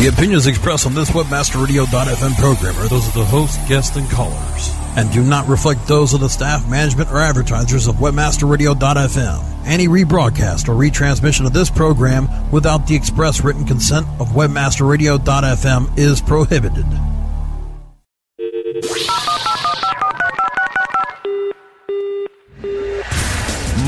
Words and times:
The 0.00 0.06
opinions 0.06 0.46
expressed 0.46 0.86
on 0.86 0.94
this 0.94 1.10
WebmasterRadio.fm 1.10 2.34
program 2.36 2.74
are 2.78 2.88
those 2.88 3.06
of 3.06 3.12
the 3.12 3.22
host, 3.22 3.60
guests, 3.68 3.96
and 3.96 4.08
callers, 4.08 4.70
and 4.96 5.12
do 5.12 5.22
not 5.22 5.46
reflect 5.46 5.86
those 5.86 6.14
of 6.14 6.20
the 6.20 6.28
staff, 6.30 6.66
management, 6.70 7.10
or 7.10 7.18
advertisers 7.18 7.86
of 7.86 7.96
WebmasterRadio.fm. 7.96 9.66
Any 9.66 9.88
rebroadcast 9.88 10.70
or 10.70 10.74
retransmission 10.74 11.44
of 11.44 11.52
this 11.52 11.68
program 11.68 12.30
without 12.50 12.86
the 12.86 12.96
express 12.96 13.44
written 13.44 13.66
consent 13.66 14.06
of 14.18 14.28
WebmasterRadio.fm 14.28 15.98
is 15.98 16.22
prohibited. 16.22 16.86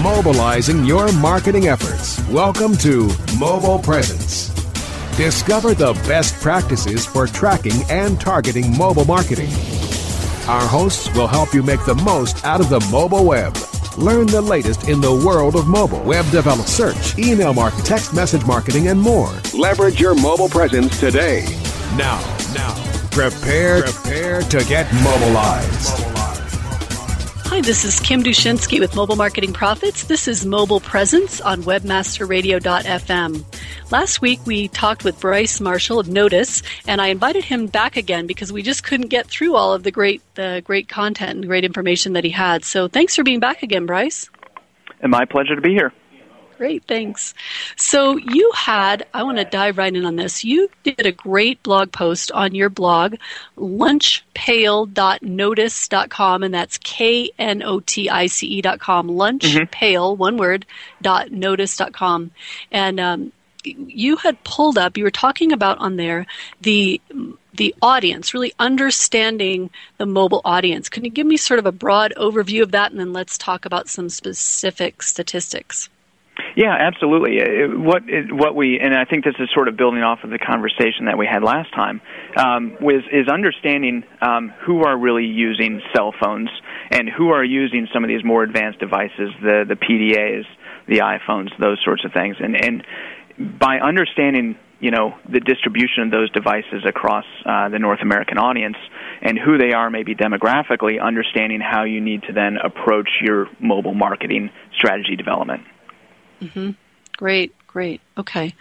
Mobilizing 0.02 0.84
your 0.84 1.10
marketing 1.12 1.68
efforts. 1.68 2.20
Welcome 2.28 2.77
to 2.77 3.10
Mobile 3.38 3.78
Presence. 3.78 4.61
Discover 5.16 5.74
the 5.74 5.92
best 6.08 6.41
practices 6.41 7.05
for 7.05 7.27
tracking 7.27 7.82
and 7.91 8.18
targeting 8.18 8.74
mobile 8.78 9.05
marketing. 9.05 9.50
Our 10.48 10.66
hosts 10.66 11.14
will 11.14 11.27
help 11.27 11.52
you 11.52 11.62
make 11.62 11.84
the 11.84 11.94
most 11.96 12.42
out 12.46 12.60
of 12.62 12.70
the 12.70 12.80
mobile 12.91 13.27
web. 13.27 13.55
Learn 13.98 14.27
the 14.27 14.40
latest 14.40 14.88
in 14.88 15.02
the 15.02 15.12
world 15.12 15.55
of 15.55 15.68
mobile, 15.68 16.02
web 16.05 16.24
development, 16.30 16.66
search, 16.66 17.18
email 17.18 17.52
marketing, 17.52 17.84
text 17.84 18.14
message 18.14 18.46
marketing, 18.46 18.88
and 18.88 18.98
more. 18.98 19.30
Leverage 19.52 20.00
your 20.00 20.14
mobile 20.14 20.48
presence 20.48 20.98
today. 20.98 21.44
Now, 21.94 22.18
now, 22.55 22.74
prepare, 23.10 23.83
prepare 23.83 24.40
to 24.40 24.64
get 24.64 24.90
mobilized. 24.94 26.11
Hi, 27.53 27.61
this 27.61 27.84
is 27.84 28.00
Kim 28.00 28.22
Dushinski 28.22 28.80
with 28.80 28.96
Mobile 28.96 29.17
Marketing 29.17 29.52
Profits. 29.52 30.05
This 30.05 30.27
is 30.27 30.46
Mobile 30.46 30.80
Presence 30.80 31.39
on 31.39 31.63
WebmasterRadio.fm. 31.64 33.45
Last 33.90 34.23
week 34.23 34.40
we 34.46 34.68
talked 34.68 35.05
with 35.05 35.20
Bryce 35.20 35.61
Marshall 35.61 35.98
of 35.98 36.08
Knotice, 36.08 36.62
and 36.89 36.98
I 36.98 37.08
invited 37.08 37.45
him 37.45 37.67
back 37.67 37.98
again 37.98 38.27
because 38.27 38.55
we 38.55 38.62
just 38.62 38.85
couldn't 38.85 39.08
get 39.08 39.27
through 39.27 39.55
all 39.55 39.74
of 39.74 39.83
the 39.83 39.91
great, 39.91 40.23
the 40.35 40.62
great 40.64 40.89
content 40.89 41.33
and 41.33 41.46
great 41.46 41.67
information 41.67 42.14
that 42.14 42.24
he 42.24 42.30
had. 42.30 42.64
So 42.64 42.89
thanks 42.89 43.14
for 43.14 43.23
being 43.23 43.39
back 43.39 43.62
again, 43.62 43.85
Bryce. 43.85 44.30
And 45.02 45.11
my 45.11 45.27
pleasure 45.27 45.55
to 45.55 45.61
be 45.61 45.74
here. 45.74 45.92
Great, 46.62 46.84
thanks. 46.84 47.34
So 47.74 48.17
you 48.17 48.52
had, 48.55 49.05
I 49.12 49.24
want 49.24 49.39
to 49.39 49.45
dive 49.45 49.78
right 49.78 49.92
in 49.92 50.05
on 50.05 50.14
this. 50.14 50.45
You 50.45 50.70
did 50.84 51.05
a 51.05 51.11
great 51.11 51.61
blog 51.64 51.90
post 51.90 52.30
on 52.30 52.55
your 52.55 52.70
blog, 52.70 53.17
lunchpail.knotice.com, 53.58 56.42
and 56.45 56.55
that's 56.55 56.78
K 56.78 57.33
N 57.36 57.64
O 57.64 57.80
T 57.80 58.08
I 58.08 58.27
C 58.27 58.58
E.com, 58.58 59.08
lunchpail, 59.08 59.68
mm-hmm. 59.73 60.20
one 60.20 60.36
word, 60.36 60.64
dot 61.02 61.30
knotice.com. 61.30 62.30
And 62.70 63.00
um, 63.00 63.33
you 63.64 64.14
had 64.14 64.44
pulled 64.44 64.79
up, 64.79 64.96
you 64.96 65.02
were 65.02 65.11
talking 65.11 65.50
about 65.50 65.79
on 65.79 65.96
there 65.96 66.29
the 66.61 67.00
the 67.52 67.74
audience, 67.83 68.34
really 68.34 68.55
understanding 68.61 69.70
the 69.98 70.06
mobile 70.06 70.42
audience. 70.44 70.89
Can 70.89 71.05
you 71.05 71.11
give 71.11 71.27
me 71.27 71.36
sort 71.36 71.58
of 71.58 71.67
a 71.67 71.73
broad 71.73 72.14
overview 72.17 72.62
of 72.62 72.70
that, 72.70 72.92
and 72.92 73.00
then 73.00 73.12
let's 73.12 73.36
talk 73.36 73.64
about 73.64 73.89
some 73.89 74.08
specific 74.08 75.02
statistics? 75.02 75.89
Yeah, 76.56 76.74
absolutely. 76.78 77.38
What 77.76 78.02
what 78.30 78.54
we 78.54 78.78
and 78.80 78.94
I 78.94 79.04
think 79.04 79.24
this 79.24 79.34
is 79.38 79.48
sort 79.54 79.68
of 79.68 79.76
building 79.76 80.02
off 80.02 80.20
of 80.24 80.30
the 80.30 80.38
conversation 80.38 81.06
that 81.06 81.16
we 81.16 81.26
had 81.26 81.42
last 81.42 81.72
time 81.74 82.00
um, 82.36 82.76
was 82.80 83.02
is 83.12 83.28
understanding 83.28 84.04
um, 84.20 84.52
who 84.64 84.82
are 84.82 84.96
really 84.96 85.26
using 85.26 85.80
cell 85.94 86.14
phones 86.22 86.50
and 86.90 87.08
who 87.08 87.30
are 87.30 87.44
using 87.44 87.88
some 87.92 88.04
of 88.04 88.08
these 88.08 88.24
more 88.24 88.42
advanced 88.42 88.80
devices, 88.80 89.30
the 89.42 89.64
the 89.68 89.76
PDAs, 89.76 90.44
the 90.88 90.98
iPhones, 90.98 91.50
those 91.58 91.78
sorts 91.84 92.04
of 92.04 92.12
things, 92.12 92.36
and 92.38 92.56
and 92.56 92.84
by 93.58 93.78
understanding 93.78 94.56
you 94.80 94.90
know 94.90 95.14
the 95.30 95.40
distribution 95.40 96.04
of 96.04 96.10
those 96.10 96.30
devices 96.32 96.84
across 96.86 97.24
uh, 97.46 97.68
the 97.68 97.78
North 97.78 98.00
American 98.02 98.36
audience 98.36 98.76
and 99.22 99.38
who 99.38 99.56
they 99.56 99.72
are 99.72 99.90
maybe 99.90 100.14
demographically, 100.14 101.00
understanding 101.00 101.60
how 101.60 101.84
you 101.84 102.00
need 102.00 102.22
to 102.24 102.32
then 102.32 102.56
approach 102.56 103.08
your 103.22 103.48
mobile 103.60 103.94
marketing 103.94 104.50
strategy 104.74 105.16
development. 105.16 105.62
Mm-hmm. 106.42 106.70
Great, 107.17 107.55
great. 107.67 108.01
Okay. 108.19 108.55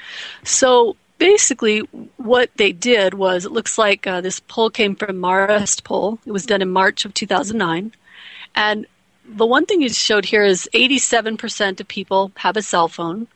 So 0.44 0.96
basically, 1.18 1.80
what 2.18 2.50
they 2.56 2.72
did 2.72 3.14
was 3.14 3.46
it 3.46 3.52
looks 3.52 3.78
like 3.78 4.08
uh, 4.08 4.22
this 4.22 4.40
poll 4.40 4.70
came 4.70 4.96
from 4.96 5.18
Marist 5.18 5.84
poll. 5.84 6.20
It 6.26 6.32
was 6.32 6.46
done 6.46 6.62
in 6.62 6.70
March 6.72 7.06
of 7.06 7.14
2009. 7.14 7.94
And 8.56 8.86
the 9.26 9.46
one 9.46 9.66
thing 9.66 9.82
you 9.82 9.90
showed 9.90 10.26
here 10.26 10.44
is 10.44 10.70
87% 10.74 11.80
of 11.80 11.88
people 11.88 12.32
have 12.38 12.58
a 12.58 12.62
cell 12.62 12.88
phone, 12.88 13.28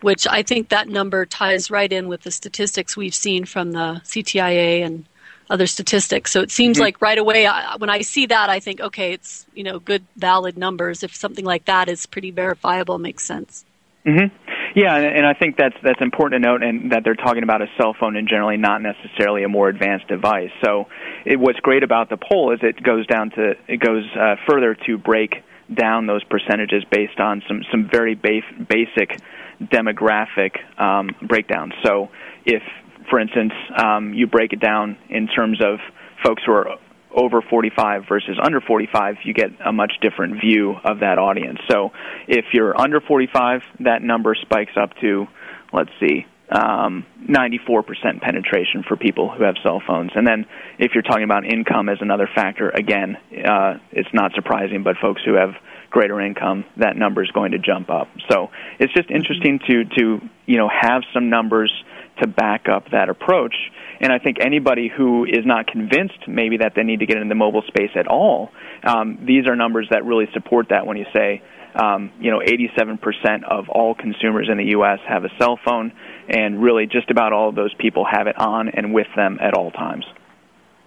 which 0.00 0.26
I 0.26 0.42
think 0.42 0.68
that 0.68 0.88
number 0.88 1.26
ties 1.26 1.70
right 1.70 1.92
in 1.92 2.08
with 2.08 2.22
the 2.22 2.30
statistics 2.30 2.96
we've 2.96 3.14
seen 3.14 3.44
from 3.44 3.72
the 3.72 4.00
CTIA 4.04 4.84
and 4.84 5.06
other 5.48 5.66
statistics. 5.66 6.30
So 6.30 6.40
it 6.40 6.50
seems 6.50 6.76
mm-hmm. 6.76 6.84
like 6.84 7.02
right 7.02 7.18
away 7.18 7.46
I, 7.46 7.76
when 7.76 7.90
I 7.90 8.02
see 8.02 8.26
that, 8.26 8.48
I 8.48 8.60
think, 8.60 8.80
okay, 8.80 9.12
it's 9.12 9.46
you 9.54 9.64
know 9.64 9.78
good, 9.80 10.04
valid 10.16 10.56
numbers. 10.56 11.02
If 11.02 11.14
something 11.14 11.44
like 11.44 11.64
that 11.64 11.88
is 11.88 12.06
pretty 12.06 12.30
verifiable, 12.30 12.98
makes 12.98 13.24
sense. 13.24 13.64
Mm-hmm. 14.06 14.78
Yeah, 14.78 14.96
and, 14.96 15.18
and 15.18 15.26
I 15.26 15.34
think 15.34 15.56
that's 15.56 15.76
that's 15.82 16.00
important 16.00 16.42
to 16.42 16.48
note, 16.48 16.62
and 16.62 16.92
that 16.92 17.02
they're 17.04 17.14
talking 17.14 17.42
about 17.42 17.60
a 17.60 17.66
cell 17.76 17.94
phone 17.98 18.16
and 18.16 18.28
generally 18.28 18.56
not 18.56 18.80
necessarily 18.80 19.42
a 19.42 19.48
more 19.48 19.68
advanced 19.68 20.08
device. 20.08 20.50
So, 20.64 20.86
it, 21.26 21.38
what's 21.38 21.60
great 21.60 21.82
about 21.82 22.08
the 22.08 22.16
poll 22.16 22.52
is 22.54 22.60
it 22.62 22.82
goes 22.82 23.06
down 23.06 23.30
to 23.30 23.54
it 23.68 23.78
goes 23.78 24.04
uh, 24.18 24.36
further 24.48 24.74
to 24.86 24.96
break 24.96 25.42
down 25.72 26.06
those 26.06 26.24
percentages 26.24 26.82
based 26.90 27.20
on 27.20 27.42
some 27.46 27.62
some 27.70 27.88
very 27.92 28.14
base, 28.14 28.44
basic 28.68 29.20
demographic 29.60 30.56
um, 30.80 31.10
breakdowns. 31.26 31.74
So, 31.84 32.08
if 32.46 32.62
for 33.10 33.20
instance 33.20 33.52
um, 33.76 34.14
you 34.14 34.26
break 34.26 34.52
it 34.54 34.60
down 34.60 34.96
in 35.10 35.26
terms 35.26 35.60
of 35.60 35.78
folks 36.24 36.42
who 36.46 36.52
are 36.52 36.78
over 37.14 37.42
45 37.42 38.04
versus 38.08 38.38
under 38.42 38.60
45, 38.60 39.16
you 39.24 39.34
get 39.34 39.50
a 39.64 39.72
much 39.72 39.92
different 40.00 40.40
view 40.40 40.74
of 40.84 41.00
that 41.00 41.18
audience. 41.18 41.58
So 41.70 41.90
if 42.28 42.46
you're 42.52 42.78
under 42.80 43.00
45, 43.00 43.62
that 43.80 44.02
number 44.02 44.34
spikes 44.34 44.72
up 44.80 44.90
to, 45.00 45.26
let's 45.72 45.90
see, 46.00 46.26
um, 46.50 47.06
94% 47.28 48.20
penetration 48.20 48.82
for 48.86 48.96
people 48.96 49.30
who 49.30 49.44
have 49.44 49.54
cell 49.62 49.80
phones. 49.86 50.10
And 50.14 50.26
then 50.26 50.46
if 50.78 50.92
you're 50.94 51.02
talking 51.02 51.24
about 51.24 51.44
income 51.44 51.88
as 51.88 51.98
another 52.00 52.28
factor, 52.34 52.70
again, 52.70 53.16
uh, 53.46 53.74
it's 53.92 54.08
not 54.12 54.32
surprising, 54.34 54.82
but 54.82 54.96
folks 55.00 55.22
who 55.24 55.34
have 55.34 55.50
greater 55.90 56.20
income, 56.20 56.64
that 56.76 56.96
number 56.96 57.22
is 57.22 57.30
going 57.30 57.52
to 57.52 57.58
jump 57.58 57.90
up. 57.90 58.08
So 58.30 58.50
it's 58.78 58.92
just 58.94 59.10
interesting 59.10 59.60
to, 59.68 59.84
to 59.84 60.20
you 60.46 60.56
know, 60.56 60.68
have 60.68 61.02
some 61.14 61.30
numbers 61.30 61.72
to 62.20 62.26
back 62.26 62.68
up 62.68 62.90
that 62.92 63.08
approach. 63.08 63.54
And 64.00 64.12
I 64.12 64.18
think 64.18 64.38
anybody 64.40 64.88
who 64.94 65.24
is 65.24 65.44
not 65.44 65.66
convinced 65.66 66.26
maybe 66.26 66.58
that 66.58 66.74
they 66.74 66.82
need 66.82 67.00
to 67.00 67.06
get 67.06 67.16
into 67.16 67.28
the 67.28 67.34
mobile 67.34 67.62
space 67.66 67.90
at 67.94 68.06
all, 68.06 68.50
um, 68.84 69.18
these 69.26 69.46
are 69.46 69.56
numbers 69.56 69.88
that 69.90 70.04
really 70.04 70.26
support 70.32 70.68
that 70.70 70.86
when 70.86 70.96
you 70.96 71.06
say, 71.12 71.42
um, 71.74 72.10
you 72.20 72.30
know, 72.30 72.40
87% 72.40 73.44
of 73.44 73.68
all 73.68 73.94
consumers 73.94 74.48
in 74.50 74.58
the 74.58 74.70
U.S. 74.70 74.98
have 75.06 75.24
a 75.24 75.28
cell 75.38 75.58
phone, 75.64 75.92
and 76.28 76.62
really 76.62 76.86
just 76.86 77.10
about 77.10 77.32
all 77.32 77.48
of 77.48 77.54
those 77.54 77.74
people 77.74 78.04
have 78.10 78.26
it 78.26 78.38
on 78.38 78.68
and 78.70 78.92
with 78.92 79.06
them 79.14 79.38
at 79.40 79.54
all 79.54 79.70
times. 79.70 80.04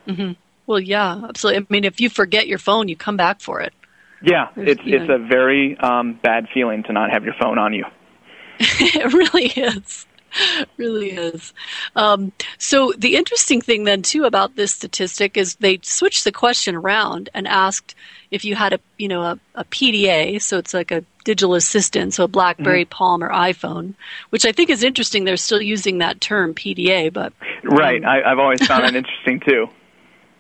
Mm-hmm. 0.08 0.34
Well, 0.66 0.80
yeah, 0.80 1.22
absolutely. 1.28 1.64
I 1.64 1.66
mean, 1.70 1.84
if 1.84 2.00
you 2.00 2.10
forget 2.10 2.48
your 2.48 2.58
phone, 2.58 2.88
you 2.88 2.96
come 2.96 3.18
back 3.18 3.42
for 3.42 3.62
it. 3.62 3.74
Yeah, 4.22 4.48
There's, 4.56 4.70
it's 4.70 4.82
it's 4.86 5.08
know. 5.10 5.16
a 5.16 5.20
very 5.20 5.78
um, 5.78 6.20
bad 6.24 6.48
feeling 6.54 6.84
to 6.84 6.94
not 6.94 7.12
have 7.12 7.26
your 7.26 7.34
phone 7.40 7.58
on 7.58 7.74
you. 7.74 7.86
it 8.60 9.14
really 9.14 9.48
is. 9.48 10.06
really 10.78 11.12
is. 11.12 11.54
Um, 11.96 12.32
so 12.58 12.94
the 12.98 13.16
interesting 13.16 13.62
thing 13.62 13.84
then 13.84 14.02
too 14.02 14.26
about 14.26 14.56
this 14.56 14.74
statistic 14.74 15.38
is 15.38 15.56
they 15.56 15.80
switched 15.82 16.24
the 16.24 16.32
question 16.32 16.76
around 16.76 17.30
and 17.34 17.48
asked 17.48 17.96
if 18.32 18.44
you 18.44 18.56
had 18.56 18.74
a 18.74 18.80
you 18.98 19.08
know 19.08 19.22
a, 19.22 19.40
a 19.56 19.66
PDA, 19.66 20.42
so 20.42 20.58
it's 20.58 20.74
like 20.74 20.92
a 20.92 21.04
digital 21.24 21.56
assistant, 21.56 22.14
so 22.14 22.24
a 22.24 22.28
BlackBerry, 22.28 22.86
mm-hmm. 22.86 22.90
Palm, 22.90 23.24
or 23.24 23.30
iPhone, 23.30 23.94
which 24.32 24.46
I 24.46 24.52
think 24.52 24.70
is 24.70 24.84
interesting. 24.84 25.24
They're 25.24 25.38
still 25.38 25.62
using 25.62 26.00
that 26.00 26.20
term 26.20 26.54
PDA, 26.54 27.14
but 27.14 27.34
right. 27.64 28.04
Um, 28.04 28.10
I, 28.10 28.24
I've 28.24 28.40
always 28.40 28.66
found 28.66 28.86
it 28.86 28.96
interesting 28.96 29.40
too. 29.40 29.70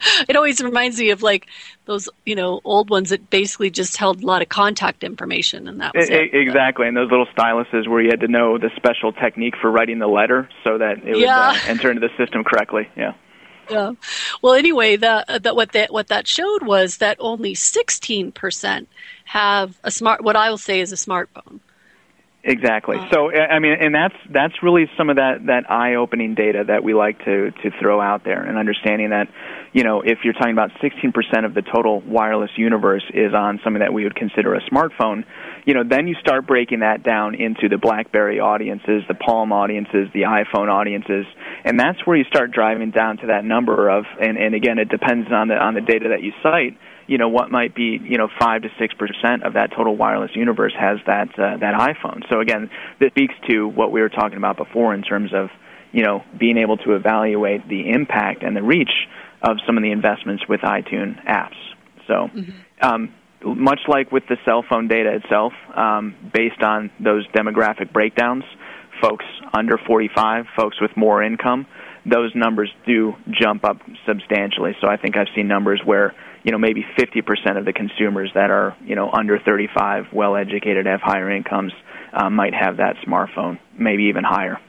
it 0.27 0.35
always 0.35 0.61
reminds 0.61 0.99
me 0.99 1.09
of 1.09 1.21
like 1.21 1.47
those 1.85 2.09
you 2.25 2.35
know 2.35 2.61
old 2.63 2.89
ones 2.89 3.09
that 3.09 3.29
basically 3.29 3.69
just 3.69 3.97
held 3.97 4.23
a 4.23 4.25
lot 4.25 4.41
of 4.41 4.49
contact 4.49 5.03
information 5.03 5.67
and 5.67 5.81
that 5.81 5.93
was 5.95 6.09
it, 6.09 6.33
it. 6.33 6.35
exactly. 6.35 6.87
And 6.87 6.95
those 6.95 7.09
little 7.09 7.27
styluses 7.27 7.87
where 7.87 8.01
you 8.01 8.09
had 8.09 8.21
to 8.21 8.27
know 8.27 8.57
the 8.57 8.69
special 8.75 9.11
technique 9.11 9.55
for 9.61 9.71
writing 9.71 9.99
the 9.99 10.07
letter 10.07 10.49
so 10.63 10.77
that 10.77 10.97
it 11.05 11.15
would 11.15 11.25
uh, 11.25 11.55
enter 11.67 11.89
into 11.89 12.01
the 12.01 12.09
system 12.17 12.43
correctly. 12.43 12.89
Yeah. 12.95 13.13
Yeah. 13.69 13.93
Well 14.41 14.53
anyway 14.53 14.97
that 14.97 15.43
that 15.43 15.55
what 15.55 15.71
that 15.71 15.93
what 15.93 16.07
that 16.07 16.27
showed 16.27 16.63
was 16.63 16.97
that 16.97 17.17
only 17.19 17.53
16% 17.53 18.87
have 19.25 19.79
a 19.83 19.89
smart 19.89 20.21
what 20.21 20.35
i 20.35 20.49
will 20.49 20.57
say 20.57 20.81
is 20.81 20.91
a 20.91 20.97
smartphone 20.97 21.61
Exactly. 22.45 22.97
Oh. 22.99 23.07
So 23.09 23.31
I 23.31 23.59
mean, 23.59 23.77
and 23.79 23.95
that's 23.95 24.15
that's 24.29 24.61
really 24.61 24.89
some 24.97 25.09
of 25.09 25.15
that 25.15 25.45
that 25.45 25.71
eye-opening 25.71 26.35
data 26.35 26.65
that 26.67 26.83
we 26.83 26.93
like 26.93 27.17
to 27.19 27.51
to 27.51 27.71
throw 27.79 28.01
out 28.01 28.25
there, 28.25 28.43
and 28.43 28.57
understanding 28.57 29.11
that, 29.11 29.29
you 29.71 29.85
know, 29.85 30.01
if 30.01 30.19
you're 30.25 30.33
talking 30.33 30.51
about 30.51 30.71
16% 30.83 31.45
of 31.45 31.53
the 31.53 31.61
total 31.61 32.01
wireless 32.01 32.51
universe 32.57 33.03
is 33.13 33.33
on 33.33 33.61
something 33.63 33.79
that 33.79 33.93
we 33.93 34.03
would 34.03 34.15
consider 34.15 34.55
a 34.55 34.61
smartphone, 34.69 35.23
you 35.65 35.73
know, 35.73 35.83
then 35.89 36.05
you 36.05 36.15
start 36.15 36.45
breaking 36.45 36.81
that 36.81 37.01
down 37.01 37.35
into 37.35 37.69
the 37.69 37.77
BlackBerry 37.77 38.41
audiences, 38.41 39.03
the 39.07 39.15
Palm 39.15 39.53
audiences, 39.53 40.09
the 40.13 40.23
iPhone 40.23 40.67
audiences, 40.67 41.25
and 41.63 41.79
that's 41.79 42.05
where 42.05 42.17
you 42.17 42.25
start 42.25 42.51
driving 42.51 42.91
down 42.91 43.17
to 43.19 43.27
that 43.27 43.45
number 43.45 43.87
of, 43.87 44.03
and 44.19 44.37
and 44.37 44.53
again, 44.53 44.79
it 44.79 44.89
depends 44.89 45.31
on 45.31 45.47
the 45.47 45.55
on 45.55 45.75
the 45.75 45.81
data 45.81 46.09
that 46.09 46.21
you 46.21 46.33
cite 46.43 46.77
you 47.07 47.17
know 47.17 47.29
what 47.29 47.51
might 47.51 47.75
be 47.75 47.99
you 48.01 48.17
know 48.17 48.27
five 48.39 48.61
to 48.63 48.69
six 48.79 48.93
percent 48.93 49.43
of 49.43 49.53
that 49.53 49.71
total 49.75 49.95
wireless 49.95 50.31
universe 50.35 50.73
has 50.77 50.99
that 51.05 51.29
uh, 51.37 51.57
that 51.57 51.73
iPhone. 51.75 52.21
So 52.29 52.39
again, 52.39 52.69
this 52.99 53.11
speaks 53.11 53.35
to 53.49 53.67
what 53.67 53.91
we 53.91 54.01
were 54.01 54.09
talking 54.09 54.37
about 54.37 54.57
before 54.57 54.93
in 54.93 55.01
terms 55.01 55.31
of 55.33 55.49
you 55.91 56.03
know 56.03 56.23
being 56.37 56.57
able 56.57 56.77
to 56.77 56.95
evaluate 56.95 57.67
the 57.67 57.89
impact 57.89 58.43
and 58.43 58.55
the 58.55 58.63
reach 58.63 59.07
of 59.41 59.57
some 59.65 59.77
of 59.77 59.83
the 59.83 59.91
investments 59.91 60.43
with 60.47 60.61
iTunes 60.61 61.23
apps. 61.25 61.57
So. 62.07 62.29
Mm-hmm. 62.33 62.51
Um, 62.81 63.13
much 63.45 63.81
like 63.87 64.09
with 64.09 64.23
the 64.29 64.37
cell 64.45 64.63
phone 64.67 64.87
data 64.87 65.15
itself, 65.15 65.51
um, 65.75 66.15
based 66.33 66.61
on 66.61 66.89
those 66.99 67.27
demographic 67.27 67.91
breakdowns, 67.91 68.45
folks 69.01 69.25
under 69.53 69.77
45, 69.77 70.45
folks 70.55 70.79
with 70.79 70.95
more 70.95 71.21
income, 71.21 71.65
those 72.05 72.31
numbers 72.35 72.71
do 72.85 73.13
jump 73.29 73.63
up 73.63 73.77
substantially. 74.05 74.75
So 74.81 74.87
I 74.87 74.97
think 74.97 75.15
I've 75.17 75.27
seen 75.35 75.47
numbers 75.47 75.81
where 75.83 76.13
you 76.43 76.51
know 76.51 76.57
maybe 76.57 76.85
50% 76.99 77.57
of 77.57 77.65
the 77.65 77.73
consumers 77.73 78.31
that 78.35 78.51
are 78.51 78.75
you 78.85 78.95
know 78.95 79.09
under 79.11 79.39
35, 79.39 80.07
well 80.11 80.35
educated, 80.35 80.85
have 80.85 81.01
higher 81.01 81.29
incomes, 81.29 81.73
uh, 82.13 82.29
might 82.29 82.53
have 82.53 82.77
that 82.77 82.95
smartphone, 83.07 83.59
maybe 83.77 84.03
even 84.03 84.23
higher. 84.23 84.59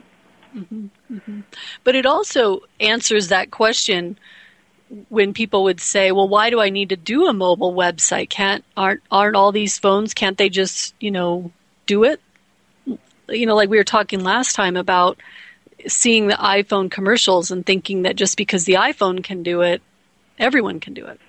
Mm-hmm, 0.55 0.87
mm-hmm. 1.13 1.41
But 1.83 1.97
it 1.97 2.07
also 2.07 2.61
answers 2.79 3.29
that 3.29 3.51
question 3.51 4.17
when 5.09 5.35
people 5.35 5.65
would 5.65 5.81
say, 5.81 6.13
"Well, 6.13 6.29
why 6.29 6.51
do 6.51 6.61
I 6.61 6.71
need 6.71 6.91
to 6.91 6.97
do 6.97 7.27
a 7.27 7.33
mobile 7.33 7.75
website? 7.75 8.31
Can't 8.31 8.65
aren't 8.77 9.03
aren't 9.11 9.37
all 9.37 9.51
these 9.51 9.79
phones? 9.79 10.15
Can't 10.15 10.39
they 10.39 10.49
just 10.49 10.95
you 11.01 11.11
know 11.11 11.51
do 11.87 12.05
it?" 12.05 12.21
You 13.29 13.47
know, 13.47 13.57
like 13.57 13.71
we 13.71 13.79
were 13.79 13.85
talking 13.85 14.21
last 14.21 14.55
time 14.55 14.77
about 14.77 15.19
seeing 15.87 16.27
the 16.27 16.35
iPhone 16.35 16.91
commercials 16.91 17.51
and 17.51 17.65
thinking 17.65 18.03
that 18.03 18.17
just 18.17 18.37
because 18.37 18.65
the 18.65 18.75
iPhone 18.75 19.23
can 19.23 19.43
do 19.43 19.61
it, 19.63 19.83
everyone 20.39 20.81
can 20.81 20.95
do 20.95 21.07
it. 21.07 21.21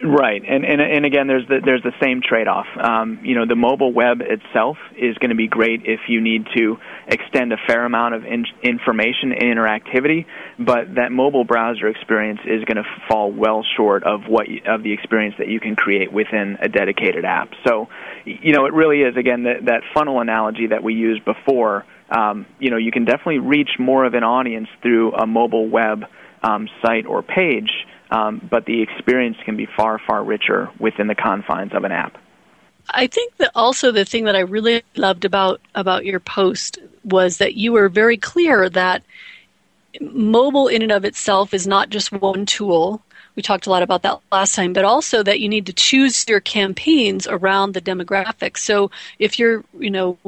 Right, 0.00 0.40
and 0.46 0.64
and 0.64 0.80
and 0.80 1.04
again, 1.04 1.26
there's 1.26 1.46
the 1.48 1.58
there's 1.64 1.82
the 1.82 1.92
same 2.00 2.20
trade-off. 2.22 2.66
Um, 2.80 3.18
you 3.24 3.34
know, 3.34 3.46
the 3.46 3.56
mobile 3.56 3.92
web 3.92 4.20
itself 4.20 4.76
is 4.96 5.18
going 5.18 5.30
to 5.30 5.36
be 5.36 5.48
great 5.48 5.80
if 5.86 5.98
you 6.06 6.20
need 6.20 6.46
to 6.56 6.76
extend 7.08 7.52
a 7.52 7.56
fair 7.66 7.84
amount 7.84 8.14
of 8.14 8.24
in- 8.24 8.46
information 8.62 9.32
and 9.32 9.42
interactivity, 9.42 10.26
but 10.56 10.94
that 10.94 11.10
mobile 11.10 11.42
browser 11.42 11.88
experience 11.88 12.38
is 12.44 12.64
going 12.64 12.76
to 12.76 12.84
fall 13.08 13.32
well 13.32 13.64
short 13.76 14.04
of 14.04 14.20
what 14.28 14.46
of 14.68 14.84
the 14.84 14.92
experience 14.92 15.34
that 15.38 15.48
you 15.48 15.58
can 15.58 15.74
create 15.74 16.12
within 16.12 16.58
a 16.62 16.68
dedicated 16.68 17.24
app. 17.24 17.50
So, 17.66 17.88
you 18.24 18.52
know, 18.52 18.66
it 18.66 18.74
really 18.74 19.00
is 19.00 19.16
again 19.16 19.42
that 19.42 19.82
funnel 19.94 20.20
analogy 20.20 20.68
that 20.68 20.84
we 20.84 20.94
used 20.94 21.24
before. 21.24 21.84
Um, 22.10 22.46
you 22.58 22.70
know, 22.70 22.76
you 22.76 22.90
can 22.90 23.04
definitely 23.04 23.38
reach 23.38 23.70
more 23.78 24.04
of 24.04 24.14
an 24.14 24.24
audience 24.24 24.68
through 24.82 25.12
a 25.14 25.26
mobile 25.26 25.68
web 25.68 26.04
um, 26.42 26.68
site 26.82 27.06
or 27.06 27.22
page 27.22 27.70
um, 28.10 28.46
but 28.50 28.64
the 28.64 28.82
experience 28.82 29.36
can 29.44 29.56
be 29.56 29.66
far, 29.76 29.98
far 29.98 30.24
richer 30.24 30.70
within 30.78 31.06
the 31.08 31.14
confines 31.14 31.72
of 31.74 31.84
an 31.84 31.92
app. 31.92 32.16
I 32.90 33.06
think 33.06 33.36
that 33.36 33.50
also 33.54 33.92
the 33.92 34.06
thing 34.06 34.24
that 34.24 34.36
I 34.36 34.40
really 34.40 34.82
loved 34.96 35.26
about 35.26 35.60
about 35.74 36.06
your 36.06 36.20
post 36.20 36.78
was 37.04 37.36
that 37.36 37.54
you 37.54 37.72
were 37.72 37.90
very 37.90 38.16
clear 38.16 38.70
that 38.70 39.02
mobile 40.00 40.68
in 40.68 40.80
and 40.80 40.92
of 40.92 41.04
itself 41.04 41.52
is 41.52 41.66
not 41.66 41.90
just 41.90 42.12
one 42.12 42.46
tool. 42.46 43.02
We 43.38 43.42
talked 43.42 43.68
a 43.68 43.70
lot 43.70 43.84
about 43.84 44.02
that 44.02 44.18
last 44.32 44.56
time, 44.56 44.72
but 44.72 44.84
also 44.84 45.22
that 45.22 45.38
you 45.38 45.48
need 45.48 45.66
to 45.66 45.72
choose 45.72 46.26
your 46.26 46.40
campaigns 46.40 47.28
around 47.28 47.72
the 47.72 47.80
demographics. 47.80 48.58
So 48.58 48.90
if 49.20 49.38
you're, 49.38 49.64
you 49.78 49.90
know, 49.90 50.18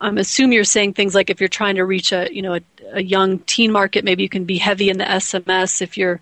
I'm 0.00 0.18
assuming 0.18 0.52
you're 0.52 0.62
saying 0.62 0.94
things 0.94 1.12
like 1.12 1.30
if 1.30 1.40
you're 1.40 1.48
trying 1.48 1.74
to 1.74 1.84
reach 1.84 2.12
a, 2.12 2.32
you 2.32 2.42
know, 2.42 2.54
a, 2.54 2.60
a 2.92 3.02
young 3.02 3.40
teen 3.40 3.72
market, 3.72 4.04
maybe 4.04 4.22
you 4.22 4.28
can 4.28 4.44
be 4.44 4.56
heavy 4.56 4.88
in 4.88 4.98
the 4.98 5.04
SMS. 5.04 5.82
If 5.82 5.98
you're 5.98 6.20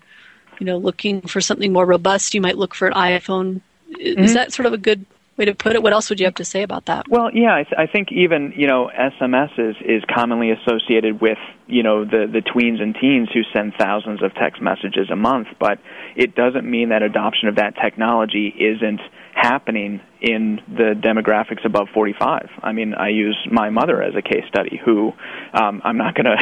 you 0.59 0.65
know, 0.65 0.77
looking 0.77 1.21
for 1.21 1.39
something 1.39 1.71
more 1.71 1.85
robust, 1.85 2.33
you 2.33 2.41
might 2.41 2.57
look 2.57 2.75
for 2.75 2.87
an 2.87 2.93
iPhone. 2.93 3.61
Mm-hmm. 3.91 4.23
Is 4.23 4.33
that 4.33 4.51
sort 4.51 4.65
of 4.65 4.73
a 4.73 4.77
good 4.77 5.05
way 5.39 5.45
to 5.45 5.55
put 5.55 5.73
it? 5.75 5.81
What 5.81 5.93
else 5.93 6.09
would 6.09 6.19
you 6.19 6.25
have 6.25 6.35
to 6.35 6.45
say 6.45 6.61
about 6.61 6.85
that? 6.85 7.07
Well, 7.09 7.31
yeah, 7.33 7.55
I, 7.55 7.63
th- 7.63 7.75
I 7.77 7.87
think 7.87 8.11
even 8.11 8.53
you 8.55 8.67
know 8.67 8.91
SMS 8.93 9.57
is 9.57 9.75
is 9.83 10.03
commonly 10.13 10.51
associated 10.51 11.21
with 11.21 11.39
you 11.65 11.81
know 11.81 12.05
the 12.05 12.27
the 12.31 12.41
tweens 12.41 12.81
and 12.81 12.93
teens 12.93 13.29
who 13.33 13.41
send 13.55 13.73
thousands 13.79 14.21
of 14.21 14.35
text 14.35 14.61
messages 14.61 15.09
a 15.09 15.15
month, 15.15 15.47
but 15.59 15.79
it 16.15 16.35
doesn't 16.35 16.69
mean 16.69 16.89
that 16.89 17.01
adoption 17.01 17.47
of 17.47 17.55
that 17.55 17.75
technology 17.81 18.53
isn't 18.59 18.99
happening 19.41 20.01
in 20.21 20.59
the 20.67 20.99
demographics 20.99 21.65
above 21.65 21.87
45. 21.93 22.49
I 22.61 22.73
mean, 22.73 22.93
I 22.93 23.09
use 23.09 23.37
my 23.49 23.69
mother 23.69 24.01
as 24.03 24.13
a 24.15 24.21
case 24.21 24.43
study, 24.49 24.79
who 24.83 25.13
um, 25.53 25.81
I'm 25.83 25.97
not 25.97 26.13
going 26.13 26.25
to 26.25 26.37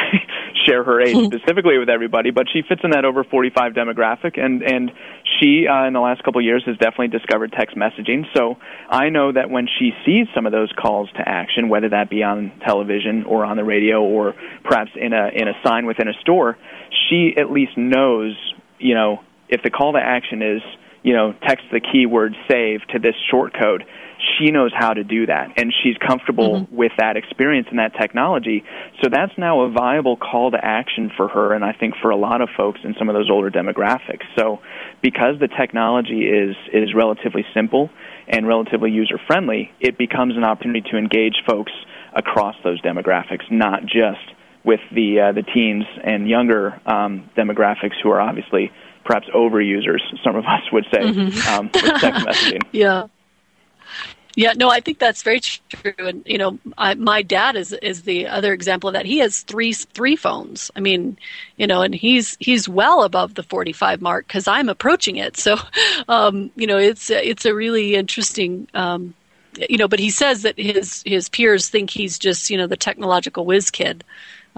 share 0.66 0.82
her 0.82 1.00
age 1.00 1.14
specifically 1.32 1.78
with 1.78 1.88
everybody, 1.88 2.30
but 2.30 2.46
she 2.52 2.62
fits 2.68 2.80
in 2.82 2.90
that 2.90 3.04
over 3.04 3.22
45 3.24 3.72
demographic, 3.72 4.38
and 4.38 4.62
and 4.62 4.90
she 5.38 5.66
uh, 5.68 5.86
in 5.86 5.92
the 5.92 6.00
last 6.00 6.24
couple 6.24 6.40
of 6.40 6.44
years 6.44 6.62
has 6.66 6.76
definitely 6.78 7.08
discovered 7.08 7.52
text 7.52 7.76
messaging. 7.76 8.24
So 8.34 8.56
I 8.90 9.10
know 9.10 9.32
that 9.32 9.48
when 9.48 9.68
she 9.78 9.92
sees 10.04 10.26
some 10.34 10.46
of 10.46 10.52
those 10.52 10.72
calls 10.72 11.08
to 11.12 11.22
action, 11.26 11.68
whether 11.68 11.90
that 11.90 12.10
be 12.10 12.22
on 12.22 12.52
television 12.66 13.24
or 13.24 13.44
on 13.44 13.56
the 13.56 13.64
radio 13.64 14.02
or 14.02 14.34
perhaps 14.64 14.90
in 14.96 15.12
a 15.12 15.30
in 15.34 15.46
a 15.46 15.54
sign 15.64 15.86
within 15.86 16.08
a 16.08 16.14
store, 16.20 16.58
she 17.08 17.34
at 17.38 17.50
least 17.50 17.76
knows, 17.76 18.34
you 18.78 18.94
know, 18.94 19.20
if 19.48 19.62
the 19.62 19.70
call 19.70 19.92
to 19.92 20.00
action 20.00 20.42
is 20.42 20.62
you 21.02 21.14
know, 21.14 21.34
text 21.46 21.64
the 21.72 21.80
keyword 21.80 22.34
save 22.50 22.80
to 22.88 22.98
this 22.98 23.14
short 23.30 23.54
code, 23.58 23.84
she 24.38 24.50
knows 24.50 24.72
how 24.74 24.92
to 24.92 25.04
do 25.04 25.26
that 25.26 25.52
and 25.56 25.72
she's 25.82 25.96
comfortable 25.98 26.60
mm-hmm. 26.62 26.76
with 26.76 26.92
that 26.98 27.16
experience 27.16 27.68
and 27.70 27.78
that 27.78 27.94
technology. 27.94 28.64
So 29.02 29.08
that's 29.10 29.32
now 29.38 29.62
a 29.62 29.70
viable 29.70 30.16
call 30.16 30.50
to 30.50 30.58
action 30.60 31.10
for 31.16 31.28
her 31.28 31.54
and 31.54 31.64
I 31.64 31.72
think 31.72 31.94
for 32.02 32.10
a 32.10 32.16
lot 32.16 32.40
of 32.40 32.48
folks 32.56 32.80
in 32.82 32.94
some 32.98 33.08
of 33.08 33.14
those 33.14 33.30
older 33.30 33.50
demographics. 33.50 34.24
So 34.36 34.60
because 35.02 35.38
the 35.40 35.48
technology 35.48 36.26
is 36.26 36.56
is 36.72 36.94
relatively 36.94 37.44
simple 37.54 37.90
and 38.26 38.46
relatively 38.46 38.90
user 38.90 39.18
friendly, 39.26 39.70
it 39.80 39.96
becomes 39.96 40.36
an 40.36 40.44
opportunity 40.44 40.82
to 40.90 40.98
engage 40.98 41.42
folks 41.48 41.72
across 42.12 42.56
those 42.64 42.80
demographics, 42.82 43.50
not 43.50 43.82
just 43.82 44.34
with 44.64 44.80
the 44.92 45.20
uh, 45.20 45.32
the 45.32 45.42
teens 45.42 45.84
and 46.02 46.28
younger 46.28 46.80
um, 46.84 47.30
demographics 47.36 47.94
who 48.02 48.10
are 48.10 48.20
obviously 48.20 48.72
perhaps 49.08 49.26
overusers, 49.34 50.00
some 50.22 50.36
of 50.36 50.44
us 50.44 50.60
would 50.70 50.84
say, 50.92 51.00
mm-hmm. 51.00 51.48
um, 51.48 51.70
with 51.72 52.00
text 52.00 52.26
messaging. 52.26 52.60
Yeah. 52.72 53.06
Yeah, 54.36 54.52
no, 54.54 54.70
I 54.70 54.78
think 54.78 55.00
that's 55.00 55.24
very 55.24 55.40
true. 55.40 55.92
And 55.98 56.22
you 56.24 56.38
know, 56.38 56.58
I, 56.76 56.94
my 56.94 57.22
dad 57.22 57.56
is 57.56 57.72
is 57.72 58.02
the 58.02 58.28
other 58.28 58.52
example 58.52 58.86
of 58.86 58.92
that. 58.92 59.04
He 59.04 59.18
has 59.18 59.40
three 59.40 59.72
three 59.72 60.14
phones. 60.14 60.70
I 60.76 60.80
mean, 60.80 61.18
you 61.56 61.66
know, 61.66 61.82
and 61.82 61.92
he's 61.92 62.36
he's 62.38 62.68
well 62.68 63.02
above 63.02 63.34
the 63.34 63.42
forty 63.42 63.72
five 63.72 64.00
mark 64.00 64.28
because 64.28 64.46
I'm 64.46 64.68
approaching 64.68 65.16
it. 65.16 65.36
So, 65.38 65.56
um, 66.08 66.52
you 66.54 66.68
know, 66.68 66.78
it's 66.78 67.10
it's 67.10 67.46
a 67.46 67.54
really 67.54 67.96
interesting. 67.96 68.68
Um, 68.74 69.14
you 69.68 69.78
know, 69.78 69.88
but 69.88 69.98
he 69.98 70.10
says 70.10 70.42
that 70.42 70.56
his 70.56 71.02
his 71.04 71.28
peers 71.28 71.68
think 71.68 71.90
he's 71.90 72.16
just 72.16 72.48
you 72.48 72.58
know 72.58 72.68
the 72.68 72.76
technological 72.76 73.44
whiz 73.44 73.72
kid. 73.72 74.04